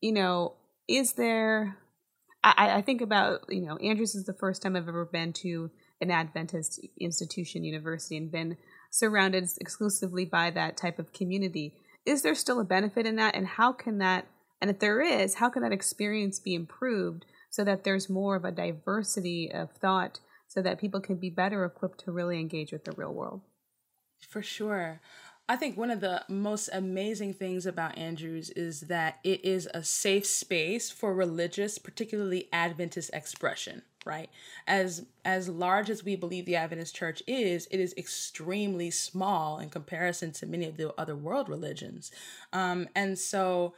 You 0.00 0.12
know, 0.12 0.54
is 0.88 1.14
there? 1.14 1.78
I, 2.42 2.76
I 2.76 2.82
think 2.82 3.00
about 3.00 3.44
you 3.48 3.62
know, 3.62 3.76
Andrews 3.76 4.14
is 4.14 4.24
the 4.24 4.32
first 4.34 4.62
time 4.62 4.76
I've 4.76 4.88
ever 4.88 5.04
been 5.04 5.32
to 5.34 5.70
an 6.00 6.10
Adventist 6.10 6.80
institution, 7.00 7.64
university, 7.64 8.16
and 8.16 8.30
been 8.30 8.56
surrounded 8.90 9.48
exclusively 9.60 10.24
by 10.24 10.50
that 10.50 10.76
type 10.76 10.98
of 10.98 11.12
community 11.12 11.74
is 12.06 12.22
there 12.22 12.34
still 12.34 12.60
a 12.60 12.64
benefit 12.64 13.04
in 13.04 13.16
that? 13.16 13.34
And 13.34 13.46
how 13.46 13.72
can 13.72 13.98
that 13.98 14.26
and 14.60 14.70
if 14.70 14.78
there 14.78 15.02
is 15.02 15.34
how 15.34 15.50
can 15.50 15.62
that 15.62 15.72
experience 15.72 16.38
be 16.38 16.54
improved 16.54 17.26
so 17.50 17.64
that 17.64 17.84
there's 17.84 18.08
more 18.08 18.36
of 18.36 18.44
a 18.44 18.52
diversity 18.52 19.50
of 19.52 19.70
thought 19.72 20.20
so 20.48 20.62
that 20.62 20.80
people 20.80 21.00
can 21.00 21.16
be 21.16 21.28
better 21.28 21.64
equipped 21.64 22.00
to 22.04 22.12
really 22.12 22.40
engage 22.40 22.72
with 22.72 22.84
the 22.84 22.92
real 22.92 23.12
world? 23.12 23.42
For 24.20 24.42
sure. 24.42 25.00
I 25.48 25.56
think 25.56 25.76
one 25.76 25.90
of 25.90 26.00
the 26.00 26.24
most 26.28 26.68
amazing 26.72 27.34
things 27.34 27.66
about 27.66 27.98
Andrews 27.98 28.50
is 28.50 28.82
that 28.82 29.18
it 29.22 29.44
is 29.44 29.68
a 29.72 29.84
safe 29.84 30.26
space 30.26 30.90
for 30.90 31.14
religious, 31.14 31.78
particularly 31.78 32.48
Adventist 32.52 33.10
expression 33.12 33.82
right? 34.06 34.30
As 34.66 35.04
as 35.24 35.48
large 35.48 35.90
as 35.90 36.04
we 36.04 36.16
believe 36.16 36.46
the 36.46 36.56
adventist 36.56 36.94
church 36.94 37.22
is 37.26 37.66
it 37.70 37.80
is 37.80 37.92
extremely 37.98 38.90
small 38.90 39.58
in 39.58 39.68
comparison 39.68 40.32
to 40.32 40.46
many 40.46 40.66
of 40.66 40.76
the 40.76 40.94
other 40.98 41.16
world 41.16 41.48
religions. 41.48 42.10
Um, 42.52 42.88
and 42.94 43.18
so 43.18 43.74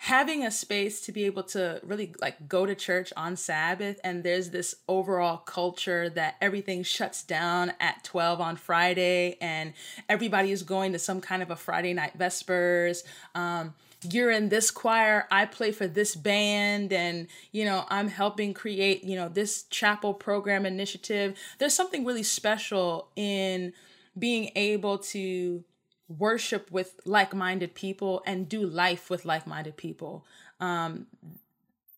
having 0.00 0.44
a 0.44 0.50
space 0.50 1.00
to 1.00 1.12
be 1.12 1.24
able 1.24 1.42
to 1.42 1.80
really 1.82 2.14
like 2.20 2.48
go 2.48 2.66
to 2.66 2.74
church 2.74 3.12
on 3.16 3.36
sabbath 3.36 3.98
and 4.04 4.22
there's 4.22 4.50
this 4.50 4.74
overall 4.88 5.38
culture 5.38 6.10
that 6.10 6.36
everything 6.40 6.82
shuts 6.82 7.22
down 7.22 7.72
at 7.80 8.04
12 8.04 8.40
on 8.40 8.56
friday 8.56 9.36
and 9.40 9.72
everybody 10.08 10.52
is 10.52 10.62
going 10.62 10.92
to 10.92 10.98
some 10.98 11.20
kind 11.20 11.42
of 11.42 11.50
a 11.50 11.56
friday 11.56 11.94
night 11.94 12.12
vespers 12.14 13.04
um, 13.34 13.74
you're 14.12 14.30
in 14.30 14.48
this 14.48 14.70
choir 14.70 15.26
i 15.30 15.44
play 15.44 15.72
for 15.72 15.86
this 15.86 16.14
band 16.14 16.92
and 16.92 17.26
you 17.52 17.64
know 17.64 17.84
i'm 17.88 18.08
helping 18.08 18.54
create 18.54 19.04
you 19.04 19.16
know 19.16 19.28
this 19.28 19.64
chapel 19.64 20.14
program 20.14 20.66
initiative. 20.66 21.38
There's 21.58 21.74
something 21.74 22.04
really 22.04 22.22
special 22.22 23.08
in 23.16 23.72
being 24.18 24.50
able 24.56 24.98
to 24.98 25.64
worship 26.08 26.70
with 26.70 27.00
like-minded 27.04 27.74
people 27.74 28.22
and 28.26 28.48
do 28.48 28.64
life 28.64 29.10
with 29.10 29.24
like-minded 29.24 29.76
people. 29.76 30.24
Um, 30.60 31.06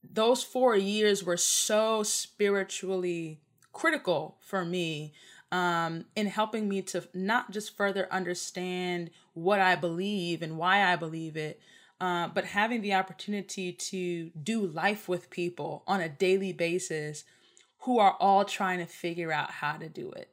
those 0.02 0.42
four 0.42 0.76
years 0.76 1.22
were 1.22 1.36
so 1.36 2.02
spiritually 2.02 3.40
critical 3.72 4.36
for 4.40 4.64
me 4.64 5.12
um, 5.52 6.06
in 6.16 6.26
helping 6.26 6.68
me 6.68 6.82
to 6.82 7.06
not 7.14 7.50
just 7.50 7.76
further 7.76 8.08
understand 8.10 9.10
what 9.34 9.60
I 9.60 9.76
believe 9.76 10.42
and 10.42 10.56
why 10.58 10.84
I 10.84 10.96
believe 10.96 11.36
it, 11.36 11.60
uh, 12.00 12.28
but 12.28 12.44
having 12.44 12.82
the 12.82 12.94
opportunity 12.94 13.72
to 13.72 14.30
do 14.30 14.66
life 14.66 15.08
with 15.08 15.30
people 15.30 15.82
on 15.86 16.00
a 16.00 16.08
daily 16.08 16.52
basis 16.52 17.24
who 17.80 17.98
are 17.98 18.16
all 18.20 18.44
trying 18.44 18.78
to 18.78 18.86
figure 18.86 19.32
out 19.32 19.50
how 19.50 19.72
to 19.72 19.88
do 19.88 20.10
it. 20.12 20.30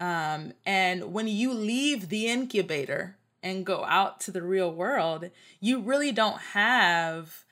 Um, 0.00 0.52
and 0.66 1.12
when 1.12 1.28
you 1.28 1.54
leave 1.54 2.08
the 2.08 2.26
incubator 2.26 3.16
and 3.42 3.64
go 3.64 3.84
out 3.84 4.20
to 4.20 4.30
the 4.30 4.42
real 4.42 4.72
world, 4.72 5.30
you 5.60 5.80
really 5.80 6.12
don't 6.12 6.40
have 6.40 7.44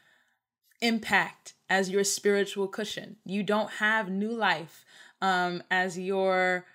impact 0.81 1.55
as 1.69 1.91
your 1.91 2.05
spiritual 2.05 2.67
cushion. 2.67 3.17
You 3.25 3.43
don't 3.43 3.71
have 3.75 4.11
new 4.11 4.33
life 4.33 4.85
um, 5.23 5.63
as 5.71 5.99
your 5.99 6.67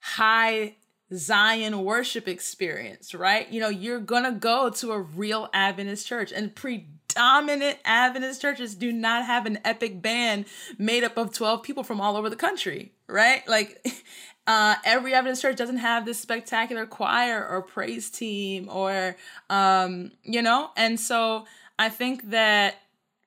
high 0.00 0.76
Zion 1.14 1.84
worship 1.84 2.26
experience, 2.26 3.14
right? 3.14 3.50
You 3.50 3.60
know, 3.60 3.68
you're 3.68 4.00
going 4.00 4.24
to 4.24 4.32
go 4.32 4.70
to 4.70 4.92
a 4.92 5.00
real 5.00 5.48
Adventist 5.52 6.06
church 6.06 6.32
and 6.32 6.54
predominant 6.54 7.78
Adventist 7.84 8.40
churches 8.40 8.74
do 8.74 8.92
not 8.92 9.24
have 9.26 9.46
an 9.46 9.58
epic 9.64 10.00
band 10.00 10.46
made 10.78 11.04
up 11.04 11.16
of 11.16 11.32
12 11.32 11.62
people 11.62 11.84
from 11.84 12.00
all 12.00 12.16
over 12.16 12.30
the 12.30 12.36
country, 12.36 12.92
right? 13.06 13.46
Like 13.46 13.86
uh, 14.46 14.76
every 14.84 15.14
Adventist 15.14 15.42
church 15.42 15.56
doesn't 15.56 15.78
have 15.78 16.04
this 16.04 16.18
spectacular 16.18 16.86
choir 16.86 17.46
or 17.46 17.62
praise 17.62 18.10
team 18.10 18.68
or, 18.70 19.16
um, 19.50 20.12
you 20.22 20.40
know, 20.40 20.70
and 20.76 20.98
so 20.98 21.46
I 21.78 21.88
think 21.88 22.30
that 22.30 22.76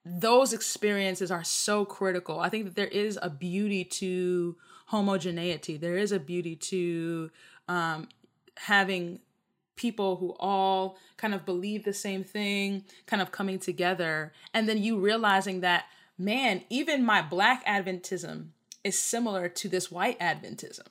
those 0.04 0.52
experiences 0.52 1.30
are 1.30 1.44
so 1.44 1.84
critical. 1.84 2.38
I 2.38 2.48
think 2.48 2.64
that 2.64 2.76
there 2.76 2.86
is 2.86 3.18
a 3.20 3.28
beauty 3.28 3.84
to 3.84 4.56
homogeneity. 4.86 5.76
There 5.76 5.96
is 5.96 6.12
a 6.12 6.20
beauty 6.20 6.54
to 6.56 7.30
um, 7.68 8.08
having 8.56 9.20
people 9.76 10.16
who 10.16 10.34
all 10.40 10.96
kind 11.16 11.34
of 11.34 11.44
believe 11.44 11.84
the 11.84 11.92
same 11.92 12.24
thing 12.24 12.84
kind 13.06 13.20
of 13.20 13.30
coming 13.30 13.58
together 13.58 14.32
and 14.54 14.68
then 14.68 14.82
you 14.82 14.98
realizing 14.98 15.60
that 15.60 15.84
man 16.18 16.62
even 16.70 17.04
my 17.04 17.20
black 17.20 17.64
adventism 17.66 18.48
is 18.82 18.98
similar 18.98 19.48
to 19.48 19.68
this 19.68 19.90
white 19.90 20.18
adventism. 20.20 20.86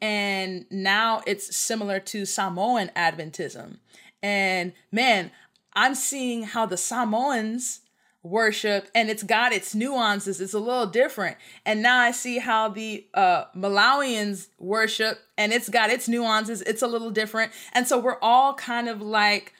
And 0.00 0.66
now 0.70 1.22
it's 1.26 1.56
similar 1.56 1.98
to 2.00 2.24
samoan 2.24 2.90
adventism. 2.96 3.78
And 4.22 4.72
man 4.90 5.30
i'm 5.74 5.94
seeing 5.94 6.44
how 6.44 6.64
the 6.66 6.76
samoans 6.76 7.80
worship 8.24 8.88
and 8.94 9.10
it's 9.10 9.22
got 9.22 9.52
its 9.52 9.74
nuances. 9.74 10.40
It's 10.40 10.54
a 10.54 10.58
little 10.58 10.86
different. 10.86 11.36
And 11.66 11.82
now 11.82 12.00
i 12.00 12.10
see 12.10 12.38
how 12.38 12.70
the 12.70 13.06
uh 13.14 13.44
malawians 13.54 14.48
worship 14.58 15.18
and 15.38 15.52
it's 15.52 15.68
got 15.68 15.90
its 15.90 16.08
nuances. 16.08 16.62
It's 16.62 16.82
a 16.82 16.88
little 16.88 17.10
different. 17.10 17.52
And 17.74 17.86
so 17.86 17.98
we're 17.98 18.18
all 18.22 18.54
kind 18.54 18.88
of 18.88 19.02
like 19.02 19.52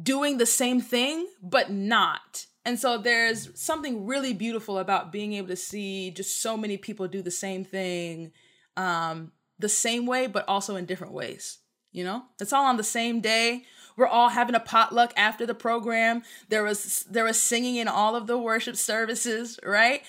doing 0.00 0.38
the 0.38 0.46
same 0.46 0.80
thing 0.80 1.26
but 1.42 1.70
not. 1.70 2.46
And 2.66 2.78
so 2.78 2.98
there's 2.98 3.50
something 3.60 4.06
really 4.06 4.34
beautiful 4.34 4.78
about 4.78 5.12
being 5.12 5.34
able 5.34 5.48
to 5.48 5.56
see 5.56 6.10
just 6.10 6.40
so 6.42 6.56
many 6.56 6.76
people 6.76 7.08
do 7.08 7.22
the 7.22 7.30
same 7.30 7.64
thing 7.64 8.32
um 8.76 9.32
the 9.58 9.68
same 9.68 10.04
way 10.04 10.26
but 10.26 10.44
also 10.48 10.76
in 10.76 10.84
different 10.84 11.12
ways 11.14 11.58
You 11.92 12.04
know, 12.04 12.24
it's 12.40 12.52
all 12.52 12.66
on 12.66 12.76
the 12.76 12.82
same 12.84 13.20
day. 13.20 13.64
We're 13.96 14.06
all 14.06 14.30
having 14.30 14.54
a 14.54 14.60
potluck 14.60 15.12
after 15.16 15.46
the 15.46 15.54
program. 15.54 16.22
There 16.48 16.62
was 16.62 17.04
there 17.10 17.24
was 17.24 17.40
singing 17.40 17.76
in 17.76 17.88
all 17.88 18.16
of 18.16 18.26
the 18.26 18.38
worship 18.38 18.76
services, 18.76 19.58
right? 19.64 20.02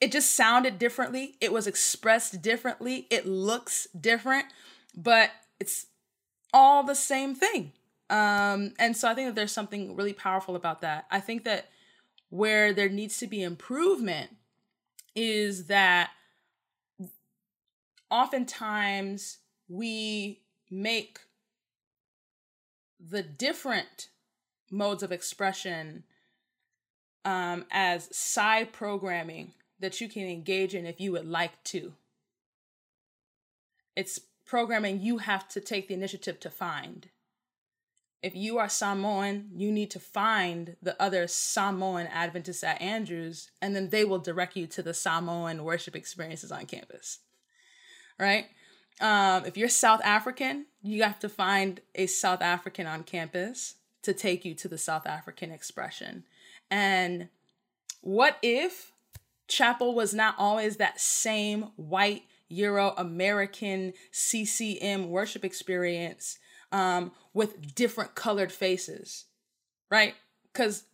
It 0.00 0.12
just 0.12 0.34
sounded 0.34 0.78
differently. 0.78 1.36
It 1.40 1.52
was 1.52 1.66
expressed 1.66 2.42
differently. 2.42 3.06
It 3.10 3.26
looks 3.26 3.88
different, 3.98 4.46
but 4.96 5.30
it's 5.58 5.86
all 6.52 6.82
the 6.82 6.94
same 6.94 7.34
thing. 7.34 7.72
Um, 8.10 8.74
and 8.78 8.96
so 8.96 9.08
I 9.08 9.14
think 9.14 9.28
that 9.28 9.34
there's 9.34 9.52
something 9.52 9.96
really 9.96 10.12
powerful 10.12 10.56
about 10.56 10.82
that. 10.82 11.06
I 11.10 11.20
think 11.20 11.44
that 11.44 11.70
where 12.28 12.72
there 12.72 12.88
needs 12.88 13.18
to 13.18 13.26
be 13.26 13.42
improvement 13.42 14.30
is 15.14 15.66
that 15.66 16.10
oftentimes 18.10 19.38
we 19.68 20.40
make 20.70 21.20
the 23.10 23.22
different 23.22 24.08
modes 24.70 25.02
of 25.02 25.12
expression 25.12 26.04
um, 27.24 27.64
as 27.70 28.14
side 28.16 28.72
programming 28.72 29.52
that 29.80 30.00
you 30.00 30.08
can 30.08 30.24
engage 30.24 30.74
in 30.74 30.86
if 30.86 31.00
you 31.00 31.12
would 31.12 31.26
like 31.26 31.62
to. 31.64 31.92
It's 33.96 34.20
programming 34.44 35.00
you 35.00 35.18
have 35.18 35.48
to 35.48 35.60
take 35.60 35.88
the 35.88 35.94
initiative 35.94 36.40
to 36.40 36.50
find. 36.50 37.08
If 38.22 38.34
you 38.34 38.56
are 38.58 38.68
Samoan, 38.68 39.50
you 39.54 39.70
need 39.70 39.90
to 39.90 40.00
find 40.00 40.76
the 40.80 41.00
other 41.00 41.26
Samoan 41.26 42.06
Adventists 42.06 42.64
at 42.64 42.80
Andrews, 42.80 43.50
and 43.60 43.76
then 43.76 43.90
they 43.90 44.04
will 44.04 44.18
direct 44.18 44.56
you 44.56 44.66
to 44.68 44.82
the 44.82 44.94
Samoan 44.94 45.62
worship 45.62 45.94
experiences 45.94 46.50
on 46.50 46.64
campus. 46.64 47.18
Right? 48.18 48.46
Um, 49.00 49.44
if 49.44 49.56
you're 49.56 49.68
South 49.68 50.00
African, 50.04 50.66
you 50.82 51.02
have 51.02 51.18
to 51.20 51.28
find 51.28 51.80
a 51.94 52.06
South 52.06 52.42
African 52.42 52.86
on 52.86 53.02
campus 53.02 53.74
to 54.02 54.12
take 54.12 54.44
you 54.44 54.54
to 54.54 54.68
the 54.68 54.78
South 54.78 55.06
African 55.06 55.50
expression. 55.50 56.24
And 56.70 57.28
what 58.02 58.38
if 58.42 58.92
chapel 59.48 59.94
was 59.94 60.14
not 60.14 60.34
always 60.38 60.76
that 60.76 61.00
same 61.00 61.70
white 61.76 62.24
Euro 62.48 62.94
American 62.96 63.94
CCM 64.12 65.10
worship 65.10 65.44
experience 65.44 66.38
um, 66.70 67.12
with 67.32 67.74
different 67.74 68.14
colored 68.14 68.52
faces, 68.52 69.24
right? 69.90 70.14
Because 70.52 70.84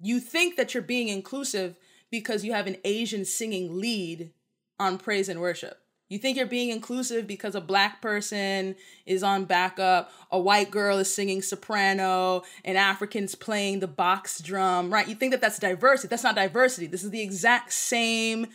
you 0.00 0.20
think 0.20 0.56
that 0.56 0.72
you're 0.72 0.82
being 0.82 1.08
inclusive 1.08 1.76
because 2.10 2.44
you 2.44 2.52
have 2.52 2.66
an 2.66 2.76
Asian 2.84 3.24
singing 3.24 3.78
lead 3.78 4.30
on 4.78 4.98
praise 4.98 5.28
and 5.28 5.40
worship. 5.40 5.79
You 6.10 6.18
think 6.18 6.36
you're 6.36 6.44
being 6.44 6.70
inclusive 6.70 7.28
because 7.28 7.54
a 7.54 7.60
black 7.60 8.02
person 8.02 8.74
is 9.06 9.22
on 9.22 9.44
backup, 9.44 10.10
a 10.30 10.40
white 10.40 10.72
girl 10.72 10.98
is 10.98 11.14
singing 11.14 11.40
soprano, 11.40 12.42
and 12.64 12.76
Africans 12.76 13.36
playing 13.36 13.78
the 13.78 13.86
box 13.86 14.40
drum, 14.40 14.92
right? 14.92 15.06
You 15.06 15.14
think 15.14 15.30
that 15.30 15.40
that's 15.40 15.60
diversity. 15.60 16.08
That's 16.08 16.24
not 16.24 16.34
diversity. 16.34 16.88
This 16.88 17.04
is 17.04 17.10
the 17.10 17.22
exact 17.22 17.72
same 17.72 18.48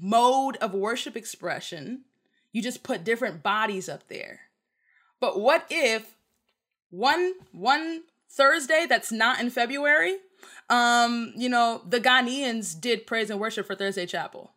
mode 0.00 0.56
of 0.56 0.74
worship 0.74 1.16
expression. 1.16 2.02
You 2.50 2.60
just 2.60 2.82
put 2.82 3.04
different 3.04 3.40
bodies 3.40 3.88
up 3.88 4.08
there. 4.08 4.40
But 5.20 5.38
what 5.38 5.64
if 5.70 6.16
one 6.90 7.34
one 7.52 8.02
Thursday 8.28 8.84
that's 8.88 9.12
not 9.12 9.38
in 9.38 9.50
February, 9.50 10.16
um, 10.68 11.32
you 11.36 11.48
know, 11.48 11.82
the 11.88 12.00
Ghanaians 12.00 12.78
did 12.80 13.06
praise 13.06 13.30
and 13.30 13.38
worship 13.38 13.64
for 13.68 13.76
Thursday 13.76 14.06
Chapel? 14.06 14.50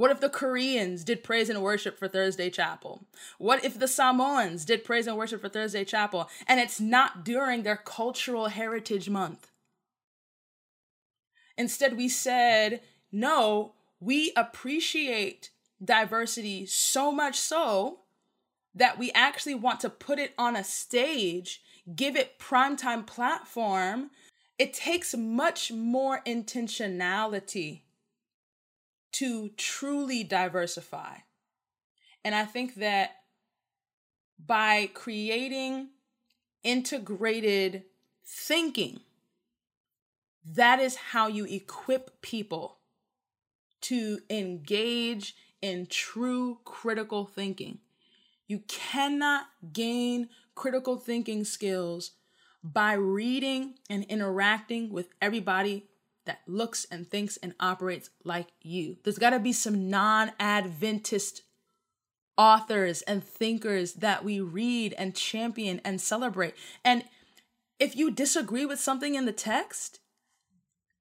What 0.00 0.10
if 0.10 0.20
the 0.20 0.30
Koreans 0.30 1.04
did 1.04 1.22
praise 1.22 1.50
and 1.50 1.60
worship 1.60 1.98
for 1.98 2.08
Thursday 2.08 2.48
Chapel? 2.48 3.04
What 3.36 3.62
if 3.62 3.78
the 3.78 3.86
Samoans 3.86 4.64
did 4.64 4.82
praise 4.82 5.06
and 5.06 5.14
worship 5.14 5.42
for 5.42 5.50
Thursday 5.50 5.84
Chapel 5.84 6.30
and 6.48 6.58
it's 6.58 6.80
not 6.80 7.22
during 7.22 7.64
their 7.64 7.76
cultural 7.76 8.46
heritage 8.46 9.10
month? 9.10 9.50
Instead, 11.58 11.98
we 11.98 12.08
said, 12.08 12.80
no, 13.12 13.74
we 14.00 14.32
appreciate 14.38 15.50
diversity 15.84 16.64
so 16.64 17.12
much 17.12 17.36
so 17.36 17.98
that 18.74 18.98
we 18.98 19.12
actually 19.12 19.54
want 19.54 19.80
to 19.80 19.90
put 19.90 20.18
it 20.18 20.32
on 20.38 20.56
a 20.56 20.64
stage, 20.64 21.60
give 21.94 22.16
it 22.16 22.38
primetime 22.38 23.06
platform. 23.06 24.08
It 24.58 24.72
takes 24.72 25.14
much 25.14 25.70
more 25.70 26.22
intentionality 26.26 27.82
to 29.12 29.50
truly 29.56 30.24
diversify. 30.24 31.16
And 32.24 32.34
I 32.34 32.44
think 32.44 32.76
that 32.76 33.16
by 34.44 34.90
creating 34.94 35.88
integrated 36.62 37.84
thinking, 38.24 39.00
that 40.44 40.78
is 40.80 40.96
how 40.96 41.28
you 41.28 41.44
equip 41.44 42.22
people 42.22 42.78
to 43.82 44.20
engage 44.28 45.34
in 45.62 45.86
true 45.86 46.58
critical 46.64 47.26
thinking. 47.26 47.78
You 48.46 48.60
cannot 48.68 49.46
gain 49.72 50.28
critical 50.54 50.96
thinking 50.96 51.44
skills 51.44 52.12
by 52.62 52.94
reading 52.94 53.74
and 53.88 54.04
interacting 54.04 54.90
with 54.90 55.08
everybody 55.20 55.86
that 56.26 56.40
looks 56.46 56.86
and 56.90 57.08
thinks 57.08 57.36
and 57.38 57.54
operates 57.60 58.10
like 58.24 58.48
you. 58.62 58.96
There's 59.02 59.18
got 59.18 59.30
to 59.30 59.38
be 59.38 59.52
some 59.52 59.90
non 59.90 60.32
Adventist 60.38 61.42
authors 62.36 63.02
and 63.02 63.22
thinkers 63.22 63.94
that 63.94 64.24
we 64.24 64.40
read 64.40 64.94
and 64.96 65.14
champion 65.14 65.80
and 65.84 66.00
celebrate. 66.00 66.54
And 66.84 67.04
if 67.78 67.96
you 67.96 68.10
disagree 68.10 68.64
with 68.64 68.80
something 68.80 69.14
in 69.14 69.26
the 69.26 69.32
text, 69.32 70.00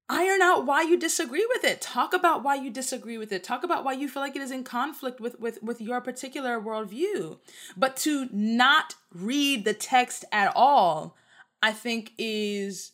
iron 0.09 0.41
out 0.41 0.65
why 0.65 0.81
you 0.81 0.97
disagree 0.97 1.45
with 1.53 1.63
it. 1.63 1.81
Talk 1.81 2.13
about 2.13 2.43
why 2.43 2.55
you 2.55 2.69
disagree 2.69 3.17
with 3.17 3.31
it. 3.31 3.43
Talk 3.43 3.63
about 3.63 3.85
why 3.85 3.93
you 3.93 4.09
feel 4.09 4.21
like 4.21 4.35
it 4.35 4.41
is 4.41 4.51
in 4.51 4.63
conflict 4.63 5.21
with, 5.21 5.39
with, 5.39 5.61
with 5.61 5.79
your 5.79 6.01
particular 6.01 6.59
worldview. 6.59 7.39
But 7.77 7.95
to 7.97 8.27
not 8.31 8.95
read 9.13 9.63
the 9.63 9.73
text 9.73 10.25
at 10.31 10.51
all, 10.55 11.15
I 11.61 11.71
think 11.71 12.13
is 12.17 12.91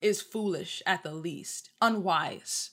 is 0.00 0.22
foolish 0.22 0.82
at 0.86 1.02
the 1.02 1.12
least, 1.12 1.70
unwise. 1.80 2.70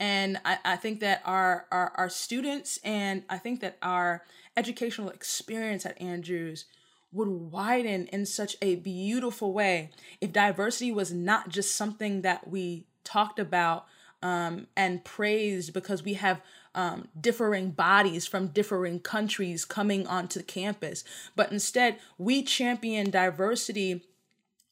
And 0.00 0.38
I, 0.44 0.58
I 0.64 0.76
think 0.76 1.00
that 1.00 1.22
our, 1.24 1.66
our 1.70 1.92
our 1.96 2.08
students 2.08 2.78
and 2.82 3.22
I 3.28 3.38
think 3.38 3.60
that 3.60 3.78
our 3.82 4.24
educational 4.56 5.10
experience 5.10 5.86
at 5.86 6.00
Andrews 6.00 6.64
would 7.12 7.28
widen 7.28 8.06
in 8.06 8.26
such 8.26 8.56
a 8.62 8.76
beautiful 8.76 9.52
way 9.52 9.90
if 10.20 10.32
diversity 10.32 10.90
was 10.90 11.12
not 11.12 11.50
just 11.50 11.76
something 11.76 12.22
that 12.22 12.48
we 12.48 12.86
talked 13.04 13.38
about 13.38 13.86
um, 14.22 14.66
and 14.76 15.04
praised 15.04 15.72
because 15.72 16.02
we 16.02 16.14
have 16.14 16.40
um, 16.74 17.08
differing 17.20 17.70
bodies 17.70 18.26
from 18.26 18.48
differing 18.48 18.98
countries 18.98 19.64
coming 19.64 20.06
onto 20.06 20.42
campus, 20.42 21.04
but 21.36 21.52
instead 21.52 21.98
we 22.16 22.42
champion 22.42 23.10
diversity 23.10 24.02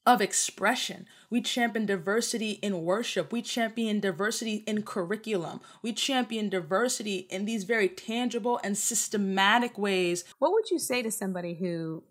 of 0.05 0.21
expression. 0.21 1.05
We 1.29 1.41
champion 1.41 1.85
diversity 1.85 2.51
in 2.51 2.83
worship. 2.83 3.31
We 3.31 3.41
champion 3.41 3.99
diversity 3.99 4.63
in 4.67 4.83
curriculum. 4.83 5.61
We 5.81 5.93
champion 5.93 6.49
diversity 6.49 7.27
in 7.29 7.45
these 7.45 7.63
very 7.63 7.87
tangible 7.87 8.59
and 8.63 8.77
systematic 8.77 9.77
ways. 9.77 10.23
What 10.39 10.51
would 10.53 10.71
you 10.71 10.79
say 10.79 11.01
to 11.03 11.11
somebody 11.11 11.53
who 11.53 12.03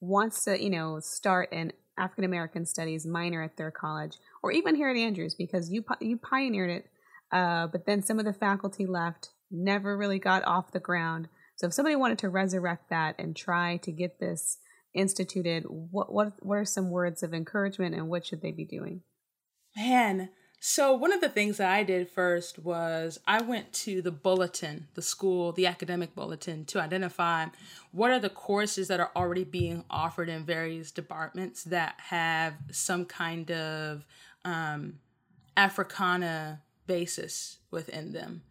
wants 0.00 0.44
to, 0.44 0.60
you 0.60 0.70
know, 0.70 0.98
start 1.00 1.50
an 1.52 1.72
African 1.98 2.24
American 2.24 2.66
Studies 2.66 3.06
minor 3.06 3.42
at 3.42 3.56
their 3.56 3.70
college, 3.70 4.18
or 4.42 4.52
even 4.52 4.74
here 4.74 4.90
at 4.90 4.96
Andrews, 4.96 5.34
because 5.34 5.70
you 5.70 5.84
you 6.00 6.18
pioneered 6.18 6.70
it, 6.70 6.86
uh, 7.32 7.68
but 7.68 7.86
then 7.86 8.02
some 8.02 8.18
of 8.18 8.26
the 8.26 8.34
faculty 8.34 8.86
left, 8.86 9.30
never 9.50 9.96
really 9.96 10.18
got 10.18 10.44
off 10.44 10.72
the 10.72 10.80
ground. 10.80 11.28
So 11.54 11.68
if 11.68 11.72
somebody 11.72 11.96
wanted 11.96 12.18
to 12.18 12.28
resurrect 12.28 12.90
that 12.90 13.14
and 13.18 13.34
try 13.34 13.78
to 13.78 13.92
get 13.92 14.20
this 14.20 14.58
instituted, 14.96 15.64
what 15.68 16.12
what 16.12 16.32
what 16.40 16.58
are 16.58 16.64
some 16.64 16.90
words 16.90 17.22
of 17.22 17.34
encouragement 17.34 17.94
and 17.94 18.08
what 18.08 18.26
should 18.26 18.42
they 18.42 18.52
be 18.52 18.64
doing? 18.64 19.02
Man, 19.76 20.30
so 20.58 20.94
one 20.94 21.12
of 21.12 21.20
the 21.20 21.28
things 21.28 21.58
that 21.58 21.70
I 21.70 21.82
did 21.82 22.08
first 22.08 22.58
was 22.58 23.20
I 23.26 23.42
went 23.42 23.72
to 23.74 24.00
the 24.00 24.10
bulletin, 24.10 24.88
the 24.94 25.02
school, 25.02 25.52
the 25.52 25.66
academic 25.66 26.14
bulletin 26.14 26.64
to 26.66 26.80
identify 26.80 27.46
what 27.92 28.10
are 28.10 28.18
the 28.18 28.30
courses 28.30 28.88
that 28.88 28.98
are 28.98 29.10
already 29.14 29.44
being 29.44 29.84
offered 29.90 30.28
in 30.28 30.44
various 30.44 30.90
departments 30.90 31.62
that 31.64 31.94
have 31.98 32.54
some 32.72 33.04
kind 33.04 33.50
of 33.50 34.06
um, 34.44 34.94
Africana 35.56 36.62
basis 36.86 37.58
within 37.70 38.12
them. 38.12 38.42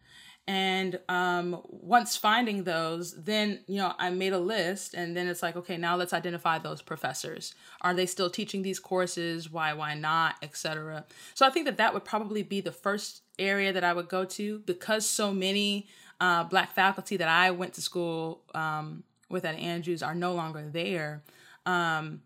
And 0.48 1.00
um, 1.08 1.60
once 1.68 2.16
finding 2.16 2.62
those, 2.64 3.20
then 3.24 3.60
you 3.66 3.78
know 3.78 3.94
I 3.98 4.10
made 4.10 4.32
a 4.32 4.38
list, 4.38 4.94
and 4.94 5.16
then 5.16 5.26
it's 5.26 5.42
like, 5.42 5.56
okay, 5.56 5.76
now 5.76 5.96
let's 5.96 6.12
identify 6.12 6.58
those 6.58 6.82
professors. 6.82 7.54
Are 7.80 7.94
they 7.94 8.06
still 8.06 8.30
teaching 8.30 8.62
these 8.62 8.78
courses? 8.78 9.50
Why? 9.50 9.72
Why 9.72 9.94
not? 9.94 10.36
Etc. 10.42 11.04
So 11.34 11.46
I 11.46 11.50
think 11.50 11.66
that 11.66 11.78
that 11.78 11.92
would 11.94 12.04
probably 12.04 12.44
be 12.44 12.60
the 12.60 12.70
first 12.72 13.22
area 13.38 13.72
that 13.72 13.82
I 13.82 13.92
would 13.92 14.08
go 14.08 14.24
to 14.24 14.60
because 14.60 15.04
so 15.04 15.32
many 15.34 15.88
uh, 16.20 16.44
Black 16.44 16.72
faculty 16.72 17.16
that 17.16 17.28
I 17.28 17.50
went 17.50 17.74
to 17.74 17.82
school 17.82 18.42
um, 18.54 19.02
with 19.28 19.44
at 19.44 19.56
Andrews 19.56 20.02
are 20.02 20.14
no 20.14 20.32
longer 20.32 20.68
there. 20.70 21.22
um, 21.66 22.22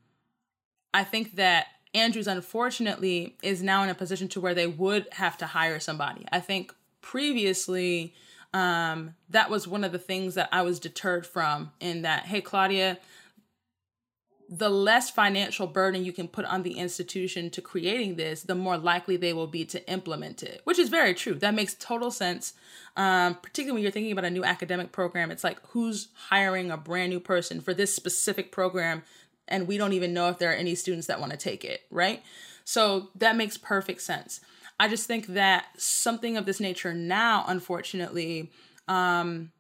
I 0.93 1.05
think 1.05 1.37
that 1.37 1.67
Andrews, 1.95 2.27
unfortunately, 2.27 3.37
is 3.43 3.63
now 3.63 3.83
in 3.83 3.89
a 3.89 3.95
position 3.95 4.29
to 4.29 4.41
where 4.41 4.55
they 4.55 4.67
would 4.67 5.07
have 5.13 5.37
to 5.39 5.47
hire 5.47 5.81
somebody. 5.81 6.25
I 6.31 6.41
think 6.41 6.75
previously, 7.03 8.15
um, 8.53 9.15
that 9.29 9.51
was 9.51 9.69
one 9.69 9.85
of 9.85 9.93
the 9.93 9.99
things 9.99 10.35
that 10.35 10.49
I 10.53 10.63
was 10.63 10.81
deterred 10.81 11.27
from. 11.27 11.73
In 11.81 12.03
that, 12.03 12.27
hey, 12.27 12.41
Claudia, 12.41 12.99
the 14.53 14.69
less 14.69 15.11
financial 15.11 15.69
burden 15.69 16.05
you 16.05 16.13
can 16.13 16.27
put 16.27 16.45
on 16.45 16.65
the 16.65 16.73
institution 16.73 17.51
to 17.51 17.63
creating 17.63 18.17
this, 18.17 18.43
the 18.43 18.57
more 18.57 18.77
likely 18.77 19.17
they 19.17 19.33
will 19.33 19.47
be 19.47 19.65
to 19.65 19.89
implement 19.89 20.43
it, 20.43 20.61
which 20.65 20.79
is 20.79 20.89
very 20.89 21.15
true. 21.15 21.35
That 21.35 21.55
makes 21.55 21.75
total 21.75 22.11
sense. 22.11 22.55
Um, 22.97 23.37
particularly 23.37 23.75
when 23.75 23.83
you're 23.85 23.93
thinking 23.93 24.11
about 24.11 24.25
a 24.25 24.31
new 24.31 24.43
academic 24.43 24.91
program, 24.91 25.31
it's 25.31 25.45
like 25.45 25.65
who's 25.69 26.09
hiring 26.29 26.73
a 26.73 26.77
brand 26.77 27.11
new 27.11 27.21
person 27.21 27.61
for 27.61 27.73
this 27.73 27.95
specific 27.95 28.51
program, 28.51 29.05
and 29.47 29.69
we 29.69 29.79
don't 29.79 29.93
even 29.93 30.13
know 30.13 30.29
if 30.29 30.39
there 30.39 30.51
are 30.51 30.55
any 30.55 30.75
students 30.75 31.07
that 31.07 31.21
want 31.21 31.31
to 31.31 31.39
take 31.39 31.65
it, 31.65 31.83
right? 31.93 32.21
So 32.65 33.11
that 33.15 33.37
makes 33.37 33.57
perfect 33.57 34.03
sense. 34.03 34.41
I 34.81 34.89
just 34.89 35.07
think 35.07 35.27
that 35.27 35.67
something 35.77 36.39
of 36.39 36.47
this 36.47 36.59
nature 36.59 36.95
now, 36.95 37.45
unfortunately, 37.47 38.51
um, 38.89 39.53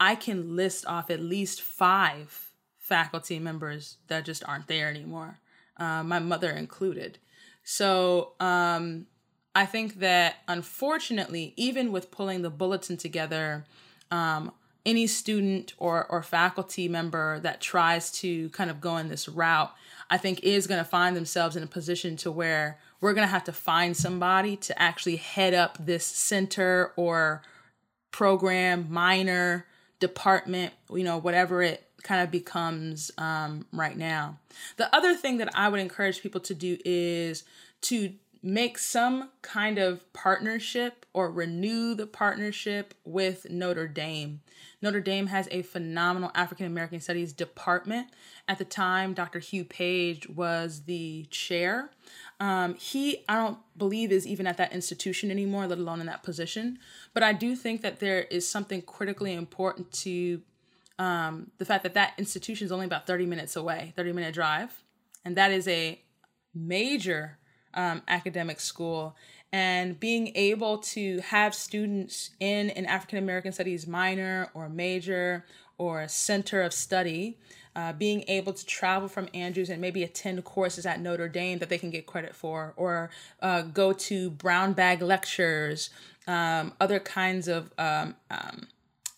I 0.00 0.16
can 0.16 0.56
list 0.56 0.84
off 0.84 1.10
at 1.10 1.20
least 1.20 1.62
five 1.62 2.50
faculty 2.76 3.38
members 3.38 3.98
that 4.08 4.24
just 4.24 4.42
aren't 4.48 4.66
there 4.66 4.88
anymore, 4.88 5.38
uh, 5.76 6.02
my 6.02 6.18
mother 6.18 6.50
included. 6.50 7.18
So 7.62 8.32
um, 8.40 9.06
I 9.54 9.64
think 9.64 10.00
that 10.00 10.38
unfortunately, 10.48 11.54
even 11.56 11.92
with 11.92 12.10
pulling 12.10 12.42
the 12.42 12.50
bulletin 12.50 12.96
together, 12.96 13.64
um, 14.10 14.50
any 14.84 15.06
student 15.06 15.74
or, 15.78 16.04
or 16.06 16.24
faculty 16.24 16.88
member 16.88 17.38
that 17.40 17.60
tries 17.60 18.10
to 18.22 18.48
kind 18.48 18.70
of 18.70 18.80
go 18.80 18.96
in 18.96 19.08
this 19.08 19.28
route, 19.28 19.72
I 20.10 20.16
think 20.16 20.42
is 20.42 20.66
going 20.66 20.82
to 20.82 20.90
find 20.90 21.14
themselves 21.14 21.54
in 21.54 21.62
a 21.62 21.68
position 21.68 22.16
to 22.18 22.32
where 22.32 22.80
we're 23.00 23.14
going 23.14 23.26
to 23.26 23.32
have 23.32 23.44
to 23.44 23.52
find 23.52 23.96
somebody 23.96 24.56
to 24.56 24.80
actually 24.80 25.16
head 25.16 25.54
up 25.54 25.78
this 25.78 26.04
center 26.04 26.92
or 26.96 27.42
program, 28.10 28.86
minor, 28.90 29.66
department, 30.00 30.72
you 30.90 31.04
know, 31.04 31.18
whatever 31.18 31.62
it 31.62 31.84
kind 32.02 32.22
of 32.22 32.30
becomes 32.30 33.10
um, 33.18 33.66
right 33.72 33.96
now. 33.96 34.38
The 34.76 34.94
other 34.94 35.14
thing 35.14 35.38
that 35.38 35.50
I 35.54 35.68
would 35.68 35.80
encourage 35.80 36.22
people 36.22 36.40
to 36.42 36.54
do 36.54 36.78
is 36.84 37.44
to 37.82 38.14
make 38.42 38.78
some 38.78 39.30
kind 39.42 39.78
of 39.78 40.10
partnership 40.12 41.04
or 41.12 41.30
renew 41.30 41.94
the 41.94 42.06
partnership 42.06 42.94
with 43.04 43.50
Notre 43.50 43.88
Dame. 43.88 44.40
Notre 44.80 45.00
Dame 45.00 45.26
has 45.26 45.48
a 45.50 45.62
phenomenal 45.62 46.30
African 46.34 46.66
American 46.66 47.00
Studies 47.00 47.32
department. 47.32 48.08
At 48.46 48.58
the 48.58 48.64
time, 48.64 49.12
Dr. 49.12 49.40
Hugh 49.40 49.64
Page 49.64 50.28
was 50.28 50.82
the 50.82 51.26
chair. 51.30 51.90
Um, 52.40 52.74
he, 52.74 53.24
I 53.28 53.34
don't 53.34 53.58
believe, 53.76 54.12
is 54.12 54.26
even 54.26 54.46
at 54.46 54.56
that 54.58 54.72
institution 54.72 55.30
anymore, 55.30 55.66
let 55.66 55.78
alone 55.78 56.00
in 56.00 56.06
that 56.06 56.22
position. 56.22 56.78
But 57.12 57.22
I 57.22 57.32
do 57.32 57.56
think 57.56 57.82
that 57.82 57.98
there 57.98 58.22
is 58.22 58.48
something 58.48 58.82
critically 58.82 59.34
important 59.34 59.90
to 59.92 60.42
um, 60.98 61.50
the 61.58 61.64
fact 61.64 61.82
that 61.84 61.94
that 61.94 62.14
institution 62.18 62.64
is 62.64 62.72
only 62.72 62.86
about 62.86 63.06
30 63.06 63.26
minutes 63.26 63.56
away, 63.56 63.92
30 63.96 64.12
minute 64.12 64.34
drive. 64.34 64.82
And 65.24 65.36
that 65.36 65.50
is 65.50 65.66
a 65.68 66.00
major 66.54 67.38
um, 67.74 68.02
academic 68.08 68.60
school. 68.60 69.16
And 69.52 69.98
being 69.98 70.32
able 70.34 70.78
to 70.78 71.20
have 71.20 71.54
students 71.54 72.30
in 72.38 72.70
an 72.70 72.86
African 72.86 73.18
American 73.18 73.52
Studies 73.52 73.86
minor 73.86 74.50
or 74.54 74.68
major 74.68 75.44
or 75.78 76.06
center 76.08 76.62
of 76.62 76.72
study, 76.74 77.38
uh, 77.78 77.92
being 77.92 78.24
able 78.26 78.52
to 78.52 78.66
travel 78.66 79.06
from 79.06 79.28
Andrews 79.32 79.70
and 79.70 79.80
maybe 79.80 80.02
attend 80.02 80.42
courses 80.44 80.84
at 80.84 81.00
Notre 81.00 81.28
Dame 81.28 81.60
that 81.60 81.68
they 81.68 81.78
can 81.78 81.90
get 81.90 82.06
credit 82.06 82.34
for, 82.34 82.74
or 82.76 83.08
uh, 83.40 83.62
go 83.62 83.92
to 83.92 84.30
brown 84.30 84.72
bag 84.72 85.00
lectures, 85.00 85.90
um, 86.26 86.72
other 86.80 86.98
kinds 86.98 87.46
of 87.46 87.72
um, 87.78 88.16
um 88.32 88.66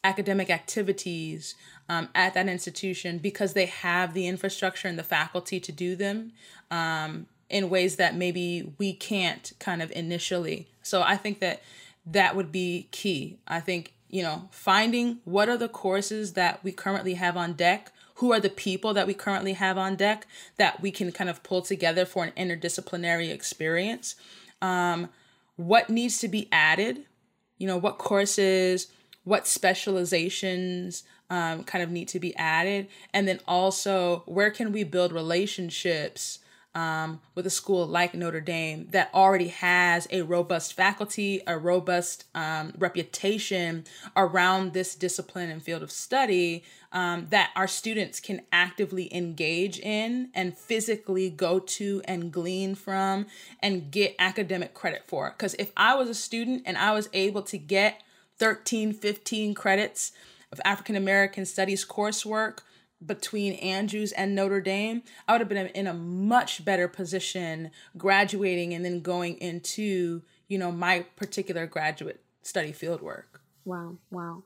academic 0.04 0.50
activities 0.50 1.54
um, 1.88 2.08
at 2.14 2.34
that 2.34 2.48
institution 2.48 3.18
because 3.18 3.52
they 3.52 3.66
have 3.66 4.14
the 4.14 4.26
infrastructure 4.26 4.88
and 4.88 4.98
the 4.98 5.02
faculty 5.02 5.58
to 5.60 5.72
do 5.72 5.96
them 5.96 6.32
um, 6.70 7.26
in 7.48 7.70
ways 7.70 7.96
that 7.96 8.14
maybe 8.14 8.72
we 8.78 8.92
can't 8.92 9.52
kind 9.58 9.82
of 9.82 9.90
initially. 9.92 10.68
So 10.82 11.02
I 11.02 11.16
think 11.16 11.40
that 11.40 11.62
that 12.06 12.36
would 12.36 12.52
be 12.52 12.88
key. 12.90 13.38
I 13.46 13.60
think, 13.60 13.94
you 14.08 14.22
know, 14.22 14.48
finding 14.50 15.20
what 15.24 15.48
are 15.48 15.58
the 15.58 15.68
courses 15.68 16.32
that 16.34 16.62
we 16.64 16.72
currently 16.72 17.14
have 17.14 17.36
on 17.36 17.54
deck, 17.54 17.92
who 18.20 18.32
are 18.32 18.40
the 18.40 18.50
people 18.50 18.92
that 18.92 19.06
we 19.06 19.14
currently 19.14 19.54
have 19.54 19.78
on 19.78 19.96
deck 19.96 20.26
that 20.58 20.82
we 20.82 20.90
can 20.90 21.10
kind 21.10 21.30
of 21.30 21.42
pull 21.42 21.62
together 21.62 22.04
for 22.04 22.22
an 22.22 22.32
interdisciplinary 22.32 23.30
experience. 23.30 24.14
Um, 24.60 25.08
what 25.56 25.88
needs 25.88 26.18
to 26.18 26.28
be 26.28 26.46
added? 26.52 27.06
You 27.56 27.66
know, 27.66 27.78
what 27.78 27.96
courses, 27.96 28.88
what 29.24 29.46
specializations 29.46 31.02
um, 31.30 31.64
kind 31.64 31.82
of 31.82 31.90
need 31.90 32.08
to 32.08 32.20
be 32.20 32.36
added 32.36 32.88
and 33.14 33.26
then 33.26 33.40
also 33.48 34.22
where 34.26 34.50
can 34.50 34.70
we 34.70 34.84
build 34.84 35.12
relationships 35.12 36.40
um, 36.74 37.20
with 37.34 37.46
a 37.46 37.50
school 37.50 37.86
like 37.86 38.14
Notre 38.14 38.40
Dame 38.40 38.86
that 38.90 39.10
already 39.12 39.48
has 39.48 40.06
a 40.10 40.22
robust 40.22 40.74
faculty, 40.74 41.42
a 41.46 41.58
robust 41.58 42.24
um, 42.34 42.72
reputation 42.78 43.84
around 44.16 44.72
this 44.72 44.94
discipline 44.94 45.50
and 45.50 45.62
field 45.62 45.82
of 45.82 45.90
study 45.90 46.62
um, 46.92 47.26
that 47.30 47.50
our 47.56 47.66
students 47.66 48.20
can 48.20 48.42
actively 48.52 49.12
engage 49.14 49.78
in 49.80 50.30
and 50.34 50.56
physically 50.56 51.30
go 51.30 51.58
to 51.58 52.02
and 52.04 52.32
glean 52.32 52.74
from 52.74 53.26
and 53.60 53.90
get 53.90 54.14
academic 54.18 54.74
credit 54.74 55.02
for. 55.06 55.30
Because 55.30 55.54
if 55.54 55.72
I 55.76 55.94
was 55.94 56.08
a 56.08 56.14
student 56.14 56.62
and 56.66 56.78
I 56.78 56.92
was 56.92 57.08
able 57.12 57.42
to 57.42 57.58
get 57.58 58.02
13, 58.38 58.92
15 58.92 59.54
credits 59.54 60.12
of 60.52 60.60
African 60.64 60.96
American 60.96 61.44
Studies 61.44 61.84
coursework 61.84 62.60
between 63.04 63.54
Andrews 63.54 64.12
and 64.12 64.34
Notre 64.34 64.60
Dame, 64.60 65.02
I 65.26 65.32
would 65.32 65.40
have 65.40 65.48
been 65.48 65.66
in 65.68 65.86
a 65.86 65.94
much 65.94 66.64
better 66.64 66.88
position 66.88 67.70
graduating 67.96 68.74
and 68.74 68.84
then 68.84 69.00
going 69.00 69.36
into, 69.38 70.22
you 70.48 70.58
know, 70.58 70.70
my 70.70 71.06
particular 71.16 71.66
graduate 71.66 72.22
study 72.42 72.72
field 72.72 73.00
work. 73.00 73.42
Wow, 73.64 73.96
wow. 74.10 74.42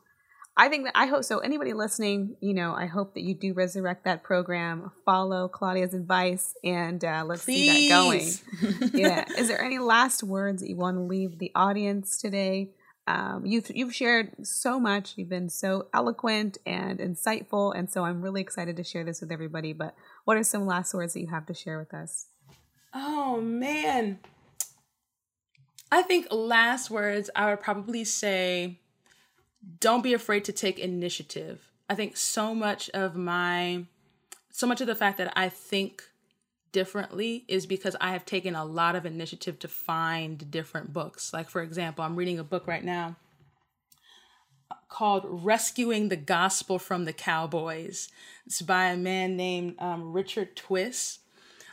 I 0.56 0.68
think 0.68 0.84
that 0.84 0.92
I 0.94 1.06
hope 1.06 1.24
so. 1.24 1.38
Anybody 1.38 1.72
listening, 1.72 2.36
you 2.40 2.54
know, 2.54 2.74
I 2.74 2.86
hope 2.86 3.14
that 3.14 3.22
you 3.22 3.34
do 3.34 3.54
resurrect 3.54 4.04
that 4.04 4.22
program, 4.22 4.92
follow 5.04 5.48
Claudia's 5.48 5.94
advice, 5.94 6.54
and 6.62 7.04
uh, 7.04 7.24
let's 7.26 7.44
Please. 7.44 7.72
see 7.72 7.88
that 7.88 7.94
going. 7.94 8.90
yeah. 8.94 9.24
Is 9.36 9.48
there 9.48 9.60
any 9.60 9.80
last 9.80 10.22
words 10.22 10.62
that 10.62 10.68
you 10.68 10.76
want 10.76 10.96
to 10.96 11.02
leave 11.02 11.38
the 11.38 11.50
audience 11.56 12.18
today? 12.18 12.70
Um, 13.06 13.44
you've 13.44 13.70
you've 13.74 13.94
shared 13.94 14.46
so 14.46 14.80
much. 14.80 15.14
You've 15.16 15.28
been 15.28 15.50
so 15.50 15.88
eloquent 15.92 16.58
and 16.64 16.98
insightful, 16.98 17.76
and 17.76 17.90
so 17.90 18.04
I'm 18.04 18.22
really 18.22 18.40
excited 18.40 18.76
to 18.76 18.84
share 18.84 19.04
this 19.04 19.20
with 19.20 19.30
everybody. 19.30 19.72
But 19.72 19.94
what 20.24 20.36
are 20.36 20.44
some 20.44 20.66
last 20.66 20.94
words 20.94 21.12
that 21.12 21.20
you 21.20 21.26
have 21.26 21.46
to 21.46 21.54
share 21.54 21.78
with 21.78 21.92
us? 21.92 22.26
Oh 22.94 23.40
man, 23.40 24.20
I 25.90 26.02
think 26.02 26.28
last 26.30 26.90
words 26.90 27.30
I 27.36 27.50
would 27.50 27.60
probably 27.60 28.04
say, 28.04 28.80
don't 29.80 30.02
be 30.02 30.14
afraid 30.14 30.44
to 30.46 30.52
take 30.52 30.78
initiative. 30.78 31.70
I 31.88 31.94
think 31.94 32.16
so 32.16 32.54
much 32.54 32.88
of 32.90 33.14
my, 33.14 33.84
so 34.50 34.66
much 34.66 34.80
of 34.80 34.86
the 34.86 34.94
fact 34.94 35.18
that 35.18 35.32
I 35.36 35.48
think 35.48 36.02
differently 36.74 37.44
is 37.48 37.64
because 37.64 37.96
I 38.00 38.10
have 38.12 38.26
taken 38.26 38.54
a 38.54 38.64
lot 38.64 38.96
of 38.96 39.06
initiative 39.06 39.58
to 39.60 39.68
find 39.68 40.50
different 40.50 40.92
books. 40.92 41.32
Like, 41.32 41.48
for 41.48 41.62
example, 41.62 42.04
I'm 42.04 42.16
reading 42.16 42.38
a 42.38 42.44
book 42.44 42.66
right 42.66 42.84
now 42.84 43.16
called 44.88 45.24
Rescuing 45.24 46.08
the 46.08 46.16
Gospel 46.16 46.78
from 46.78 47.04
the 47.04 47.12
Cowboys. 47.12 48.08
It's 48.44 48.60
by 48.60 48.86
a 48.86 48.96
man 48.96 49.36
named 49.36 49.76
um, 49.78 50.12
Richard 50.12 50.56
Twiss, 50.56 51.20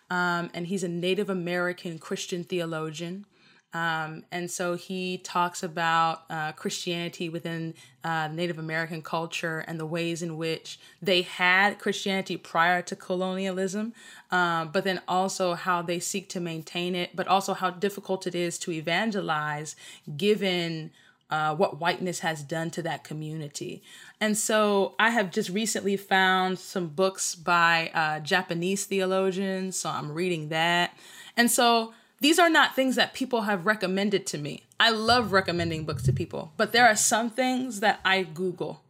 um, 0.10 0.52
and 0.54 0.68
he's 0.68 0.84
a 0.84 0.88
Native 0.88 1.30
American 1.30 1.98
Christian 1.98 2.44
theologian. 2.44 3.26
Um, 3.74 4.26
and 4.32 4.52
so 4.52 4.76
he 4.76 5.18
talks 5.18 5.64
about 5.64 6.24
uh, 6.30 6.52
Christianity 6.52 7.30
within 7.30 7.74
uh, 8.04 8.28
Native 8.28 8.60
American 8.60 9.02
culture 9.02 9.60
and 9.60 9.80
the 9.80 9.86
ways 9.86 10.22
in 10.22 10.36
which 10.36 10.80
they 11.02 11.22
had 11.22 11.80
Christianity 11.80 12.36
prior 12.36 12.82
to 12.82 12.96
colonialism, 12.96 13.94
um, 14.30 14.72
but 14.74 14.84
then 14.84 15.02
also 15.08 15.54
how 15.54 15.82
they 15.82 16.00
seek 16.00 16.28
to 16.30 16.42
maintain 16.42 16.96
it, 16.96 17.16
but 17.16 17.28
also 17.28 17.54
how 17.54 17.70
difficult 17.70 18.28
it 18.28 18.36
is 18.36 18.58
to 18.60 18.72
evangelize 18.72 19.76
given. 20.18 20.92
Uh, 21.30 21.56
what 21.56 21.80
whiteness 21.80 22.20
has 22.20 22.44
done 22.44 22.70
to 22.70 22.82
that 22.82 23.06
community. 23.06 23.82
And 24.20 24.38
so 24.38 24.96
I 25.00 25.12
have 25.12 25.32
just 25.32 25.50
recently 25.50 25.96
found 25.96 26.60
some 26.60 26.88
books 26.90 27.36
by 27.36 27.90
uh, 27.94 28.20
Japanese 28.20 28.84
theologians, 28.84 29.78
so 29.78 29.90
I'm 29.90 30.12
reading 30.12 30.50
that. 30.50 30.94
And 31.38 31.50
so 31.50 31.94
these 32.22 32.40
are 32.40 32.50
not 32.50 32.76
things 32.76 32.96
that 32.96 33.14
people 33.14 33.42
have 33.42 33.66
recommended 33.66 34.26
to 34.28 34.38
me. 34.38 34.64
I 34.80 34.92
love 34.92 35.34
recommending 35.34 35.86
books 35.86 36.04
to 36.04 36.14
people, 36.14 36.54
but 36.56 36.72
there 36.72 36.88
are 36.88 36.96
some 36.96 37.30
things 37.30 37.82
that 37.82 38.00
I 38.06 38.24
Google. 38.24 38.82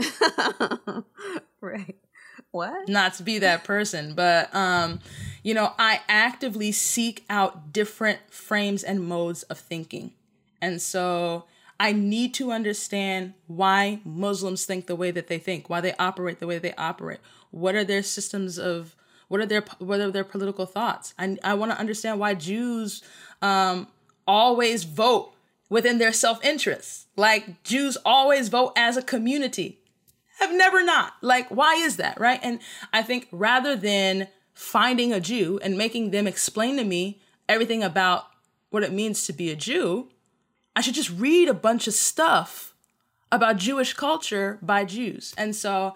right. 1.60 1.96
what? 2.50 2.88
Not 2.88 3.14
to 3.14 3.22
be 3.22 3.38
that 3.38 3.64
person, 3.64 4.14
but 4.14 4.52
um, 4.54 5.00
you 5.42 5.52
know, 5.52 5.74
I 5.78 6.00
actively 6.08 6.72
seek 6.72 7.24
out 7.28 7.72
different 7.72 8.18
frames 8.30 8.82
and 8.82 9.06
modes 9.06 9.42
of 9.44 9.58
thinking. 9.58 10.12
And 10.60 10.80
so 10.80 11.44
I 11.78 11.92
need 11.92 12.34
to 12.34 12.50
understand 12.50 13.34
why 13.46 14.00
Muslims 14.04 14.64
think 14.64 14.86
the 14.86 14.96
way 14.96 15.10
that 15.10 15.28
they 15.28 15.38
think, 15.38 15.68
why 15.68 15.80
they 15.80 15.94
operate 15.98 16.40
the 16.40 16.46
way 16.46 16.58
they 16.58 16.74
operate. 16.74 17.20
What 17.50 17.74
are 17.74 17.84
their 17.84 18.02
systems 18.02 18.58
of 18.58 18.96
what 19.28 19.40
are 19.40 19.46
their 19.46 19.64
what 19.78 20.00
are 20.00 20.10
their 20.10 20.24
political 20.24 20.66
thoughts? 20.66 21.14
I 21.18 21.36
I 21.44 21.54
want 21.54 21.72
to 21.72 21.78
understand 21.78 22.18
why 22.18 22.34
Jews 22.34 23.02
um, 23.40 23.88
always 24.26 24.84
vote 24.84 25.32
within 25.68 25.98
their 25.98 26.12
self 26.12 26.42
interest. 26.44 27.06
Like 27.16 27.62
Jews 27.62 27.96
always 28.04 28.48
vote 28.48 28.72
as 28.76 28.96
a 28.96 29.02
community. 29.02 29.78
Have 30.40 30.52
never 30.52 30.84
not. 30.84 31.14
Like 31.20 31.48
why 31.50 31.74
is 31.74 31.96
that, 31.96 32.18
right? 32.18 32.40
And 32.42 32.60
I 32.92 33.02
think 33.02 33.28
rather 33.30 33.76
than 33.76 34.28
finding 34.54 35.12
a 35.12 35.20
Jew 35.20 35.60
and 35.62 35.78
making 35.78 36.10
them 36.10 36.26
explain 36.26 36.76
to 36.76 36.84
me 36.84 37.20
everything 37.48 37.82
about 37.82 38.26
what 38.70 38.82
it 38.82 38.92
means 38.92 39.24
to 39.26 39.32
be 39.32 39.50
a 39.50 39.56
Jew, 39.56 40.08
I 40.74 40.80
should 40.80 40.94
just 40.94 41.10
read 41.10 41.48
a 41.48 41.54
bunch 41.54 41.86
of 41.86 41.94
stuff 41.94 42.74
about 43.30 43.56
Jewish 43.56 43.92
culture 43.94 44.58
by 44.62 44.84
Jews. 44.84 45.34
And 45.36 45.54
so 45.54 45.94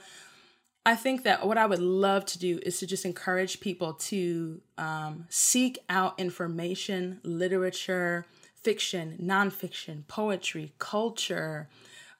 I 0.85 0.97
think 0.97 1.23
that 1.23 1.47
what 1.47 1.59
I 1.59 1.66
would 1.66 1.79
love 1.79 2.25
to 2.27 2.38
do 2.38 2.59
is 2.62 2.81
to 2.81 2.87
just 2.87 3.05
encourage 3.05 3.61
people 3.61 3.95
to 3.95 4.61
um, 4.79 5.27
seek 5.29 5.79
out 5.88 6.18
information, 6.18 7.21
literature, 7.23 8.27
fiction, 8.62 9.16
nonfiction, 9.23 10.07
poetry, 10.09 10.73
culture, 10.79 11.68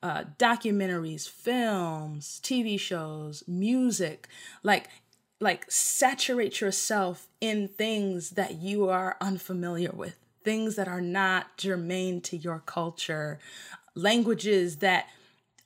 uh, 0.03 0.25
documentaries, 0.38 1.29
films, 1.29 2.40
TV 2.42 2.79
shows, 2.79 3.42
music. 3.48 4.29
Like, 4.62 4.88
like 5.40 5.68
saturate 5.68 6.61
yourself 6.61 7.29
in 7.40 7.66
things 7.66 8.31
that 8.31 8.55
you 8.57 8.88
are 8.88 9.16
unfamiliar 9.20 9.90
with, 9.92 10.16
things 10.44 10.77
that 10.77 10.87
are 10.87 11.01
not 11.01 11.57
germane 11.57 12.20
to 12.22 12.37
your 12.37 12.62
culture, 12.64 13.40
languages 13.96 14.77
that 14.77 15.09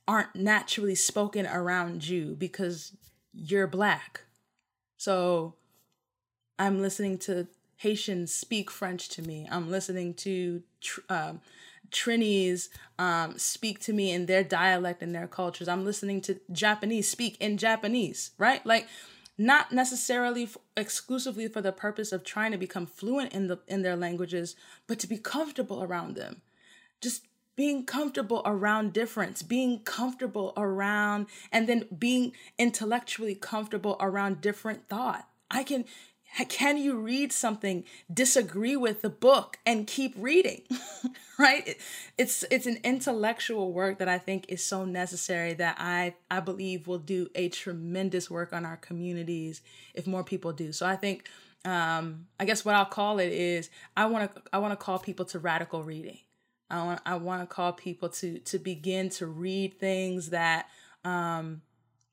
aren't 0.07 0.35
naturally 0.35 0.95
spoken 0.95 1.45
around 1.45 2.07
you 2.07 2.35
because 2.37 2.93
you're 3.33 3.67
black. 3.67 4.21
So 4.97 5.55
I'm 6.57 6.81
listening 6.81 7.17
to 7.19 7.47
Haitians 7.77 8.33
speak 8.33 8.71
French 8.71 9.09
to 9.09 9.21
me. 9.21 9.47
I'm 9.51 9.69
listening 9.69 10.13
to 10.15 10.63
um, 11.09 11.41
Trinis 11.91 12.69
um, 12.97 13.37
speak 13.37 13.79
to 13.81 13.93
me 13.93 14.11
in 14.11 14.25
their 14.25 14.43
dialect 14.43 15.01
and 15.03 15.13
their 15.13 15.27
cultures. 15.27 15.67
I'm 15.67 15.85
listening 15.85 16.21
to 16.21 16.39
Japanese 16.51 17.09
speak 17.09 17.37
in 17.39 17.57
Japanese, 17.57 18.31
right? 18.37 18.65
Like, 18.65 18.87
not 19.37 19.71
necessarily 19.71 20.43
f- 20.43 20.57
exclusively 20.75 21.47
for 21.47 21.61
the 21.61 21.71
purpose 21.71 22.11
of 22.11 22.23
trying 22.23 22.51
to 22.51 22.57
become 22.57 22.87
fluent 22.87 23.33
in 23.33 23.47
the 23.47 23.59
in 23.67 23.83
their 23.83 23.95
languages, 23.95 24.55
but 24.87 24.97
to 24.99 25.07
be 25.07 25.17
comfortable 25.17 25.83
around 25.83 26.15
them. 26.15 26.41
Just 27.01 27.23
being 27.57 27.83
comfortable 27.85 28.43
around 28.45 28.93
difference, 28.93 29.41
being 29.41 29.79
comfortable 29.79 30.53
around, 30.55 31.25
and 31.51 31.67
then 31.67 31.85
being 31.97 32.31
intellectually 32.57 33.35
comfortable 33.35 33.97
around 33.99 34.39
different 34.39 34.87
thought. 34.87 35.27
I 35.49 35.63
can, 35.63 35.85
can 36.49 36.77
you 36.77 36.99
read 36.99 37.33
something, 37.33 37.83
disagree 38.13 38.75
with 38.75 39.01
the 39.01 39.09
book, 39.09 39.57
and 39.65 39.87
keep 39.87 40.13
reading? 40.17 40.61
right? 41.39 41.77
It's 42.15 42.45
it's 42.51 42.67
an 42.67 42.77
intellectual 42.83 43.73
work 43.73 43.97
that 43.97 44.07
I 44.07 44.19
think 44.19 44.45
is 44.49 44.63
so 44.63 44.85
necessary 44.85 45.53
that 45.55 45.77
I 45.79 46.13
I 46.29 46.41
believe 46.41 46.85
will 46.87 46.99
do 46.99 47.27
a 47.33 47.49
tremendous 47.49 48.29
work 48.29 48.53
on 48.53 48.65
our 48.65 48.77
communities 48.77 49.61
if 49.95 50.05
more 50.05 50.23
people 50.23 50.53
do. 50.53 50.71
So 50.71 50.85
I 50.85 50.95
think 50.95 51.27
um, 51.65 52.27
I 52.39 52.45
guess 52.45 52.63
what 52.63 52.75
I'll 52.75 52.85
call 52.85 53.17
it 53.17 53.31
is 53.31 53.71
I 53.95 54.05
want 54.05 54.35
to 54.35 54.41
I 54.53 54.59
want 54.59 54.73
to 54.73 54.83
call 54.83 54.99
people 54.99 55.25
to 55.25 55.39
radical 55.39 55.83
reading 55.83 56.19
I 56.69 56.83
want 56.83 57.01
I 57.05 57.15
want 57.15 57.41
to 57.41 57.53
call 57.53 57.73
people 57.73 58.09
to 58.09 58.39
to 58.39 58.59
begin 58.59 59.09
to 59.11 59.25
read 59.25 59.79
things 59.79 60.29
that 60.29 60.67
um, 61.03 61.61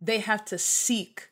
they 0.00 0.18
have 0.18 0.44
to 0.46 0.58
seek 0.58 1.30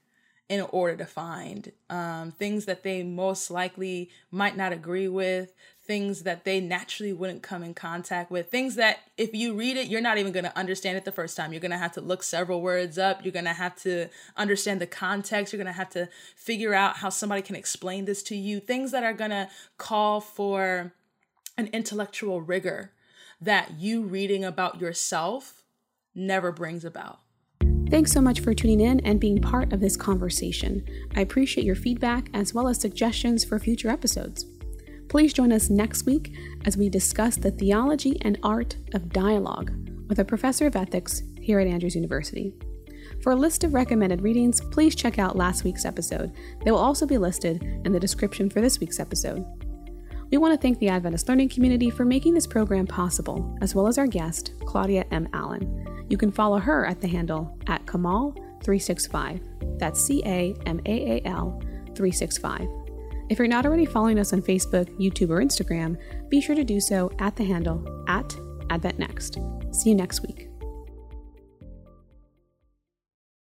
in 0.48 0.60
order 0.70 0.96
to 0.96 1.06
find 1.06 1.72
um, 1.88 2.30
things 2.32 2.66
that 2.66 2.82
they 2.82 3.02
most 3.02 3.50
likely 3.50 4.10
might 4.30 4.54
not 4.54 4.70
agree 4.70 5.08
with, 5.08 5.54
things 5.82 6.24
that 6.24 6.44
they 6.44 6.60
naturally 6.60 7.12
wouldn't 7.12 7.42
come 7.42 7.62
in 7.62 7.72
contact 7.72 8.30
with, 8.30 8.50
things 8.50 8.74
that 8.74 8.98
if 9.16 9.32
you 9.32 9.54
read 9.54 9.78
it, 9.78 9.88
you're 9.88 10.02
not 10.02 10.18
even 10.18 10.30
going 10.30 10.44
to 10.44 10.58
understand 10.58 10.98
it 10.98 11.06
the 11.06 11.12
first 11.12 11.38
time. 11.38 11.52
You're 11.52 11.60
going 11.60 11.70
to 11.70 11.78
have 11.78 11.92
to 11.92 12.02
look 12.02 12.22
several 12.22 12.60
words 12.60 12.98
up. 12.98 13.24
You're 13.24 13.32
going 13.32 13.46
to 13.46 13.54
have 13.54 13.76
to 13.76 14.08
understand 14.36 14.80
the 14.80 14.86
context. 14.86 15.52
You're 15.52 15.62
going 15.62 15.72
to 15.72 15.78
have 15.78 15.90
to 15.90 16.08
figure 16.36 16.74
out 16.74 16.96
how 16.96 17.08
somebody 17.08 17.40
can 17.40 17.56
explain 17.56 18.04
this 18.04 18.22
to 18.24 18.36
you. 18.36 18.60
Things 18.60 18.90
that 18.90 19.04
are 19.04 19.14
going 19.14 19.30
to 19.30 19.48
call 19.78 20.20
for 20.20 20.92
an 21.56 21.68
intellectual 21.68 22.42
rigor 22.42 22.92
that 23.42 23.80
you 23.80 24.02
reading 24.02 24.44
about 24.44 24.80
yourself 24.80 25.64
never 26.14 26.52
brings 26.52 26.84
about. 26.84 27.18
Thanks 27.90 28.12
so 28.12 28.20
much 28.20 28.40
for 28.40 28.54
tuning 28.54 28.80
in 28.80 29.00
and 29.00 29.20
being 29.20 29.40
part 29.40 29.72
of 29.72 29.80
this 29.80 29.96
conversation. 29.96 30.86
I 31.16 31.20
appreciate 31.20 31.64
your 31.64 31.74
feedback 31.74 32.30
as 32.32 32.54
well 32.54 32.68
as 32.68 32.80
suggestions 32.80 33.44
for 33.44 33.58
future 33.58 33.90
episodes. 33.90 34.46
Please 35.08 35.32
join 35.32 35.52
us 35.52 35.68
next 35.68 36.06
week 36.06 36.34
as 36.64 36.76
we 36.76 36.88
discuss 36.88 37.36
the 37.36 37.50
theology 37.50 38.16
and 38.22 38.38
art 38.42 38.76
of 38.94 39.12
dialogue 39.12 39.72
with 40.08 40.20
a 40.20 40.24
professor 40.24 40.66
of 40.66 40.76
ethics 40.76 41.22
here 41.40 41.58
at 41.58 41.66
Andrews 41.66 41.96
University. 41.96 42.54
For 43.22 43.32
a 43.32 43.36
list 43.36 43.64
of 43.64 43.74
recommended 43.74 44.22
readings, 44.22 44.60
please 44.60 44.94
check 44.94 45.18
out 45.18 45.36
last 45.36 45.64
week's 45.64 45.84
episode. 45.84 46.32
They 46.64 46.70
will 46.70 46.78
also 46.78 47.06
be 47.06 47.18
listed 47.18 47.62
in 47.84 47.92
the 47.92 48.00
description 48.00 48.48
for 48.48 48.60
this 48.60 48.80
week's 48.80 49.00
episode. 49.00 49.44
We 50.32 50.38
want 50.38 50.58
to 50.58 50.58
thank 50.58 50.78
the 50.78 50.88
Adventist 50.88 51.28
Learning 51.28 51.50
Community 51.50 51.90
for 51.90 52.06
making 52.06 52.32
this 52.32 52.46
program 52.46 52.86
possible, 52.86 53.54
as 53.60 53.74
well 53.74 53.86
as 53.86 53.98
our 53.98 54.06
guest, 54.06 54.54
Claudia 54.64 55.04
M. 55.10 55.28
Allen. 55.34 56.06
You 56.08 56.16
can 56.16 56.32
follow 56.32 56.58
her 56.58 56.86
at 56.86 57.02
the 57.02 57.06
handle 57.06 57.54
at 57.66 57.84
Camaal365. 57.84 59.78
That's 59.78 60.00
C 60.02 60.22
A 60.24 60.54
M 60.64 60.80
A 60.86 61.18
A 61.18 61.22
L 61.26 61.60
365. 61.94 62.66
If 63.28 63.38
you're 63.38 63.46
not 63.46 63.66
already 63.66 63.84
following 63.84 64.18
us 64.18 64.32
on 64.32 64.40
Facebook, 64.40 64.88
YouTube, 64.98 65.28
or 65.28 65.42
Instagram, 65.42 65.98
be 66.30 66.40
sure 66.40 66.56
to 66.56 66.64
do 66.64 66.80
so 66.80 67.12
at 67.18 67.36
the 67.36 67.44
handle 67.44 67.84
at 68.08 68.30
AdventNext. 68.70 69.74
See 69.74 69.90
you 69.90 69.96
next 69.96 70.22
week. 70.22 70.51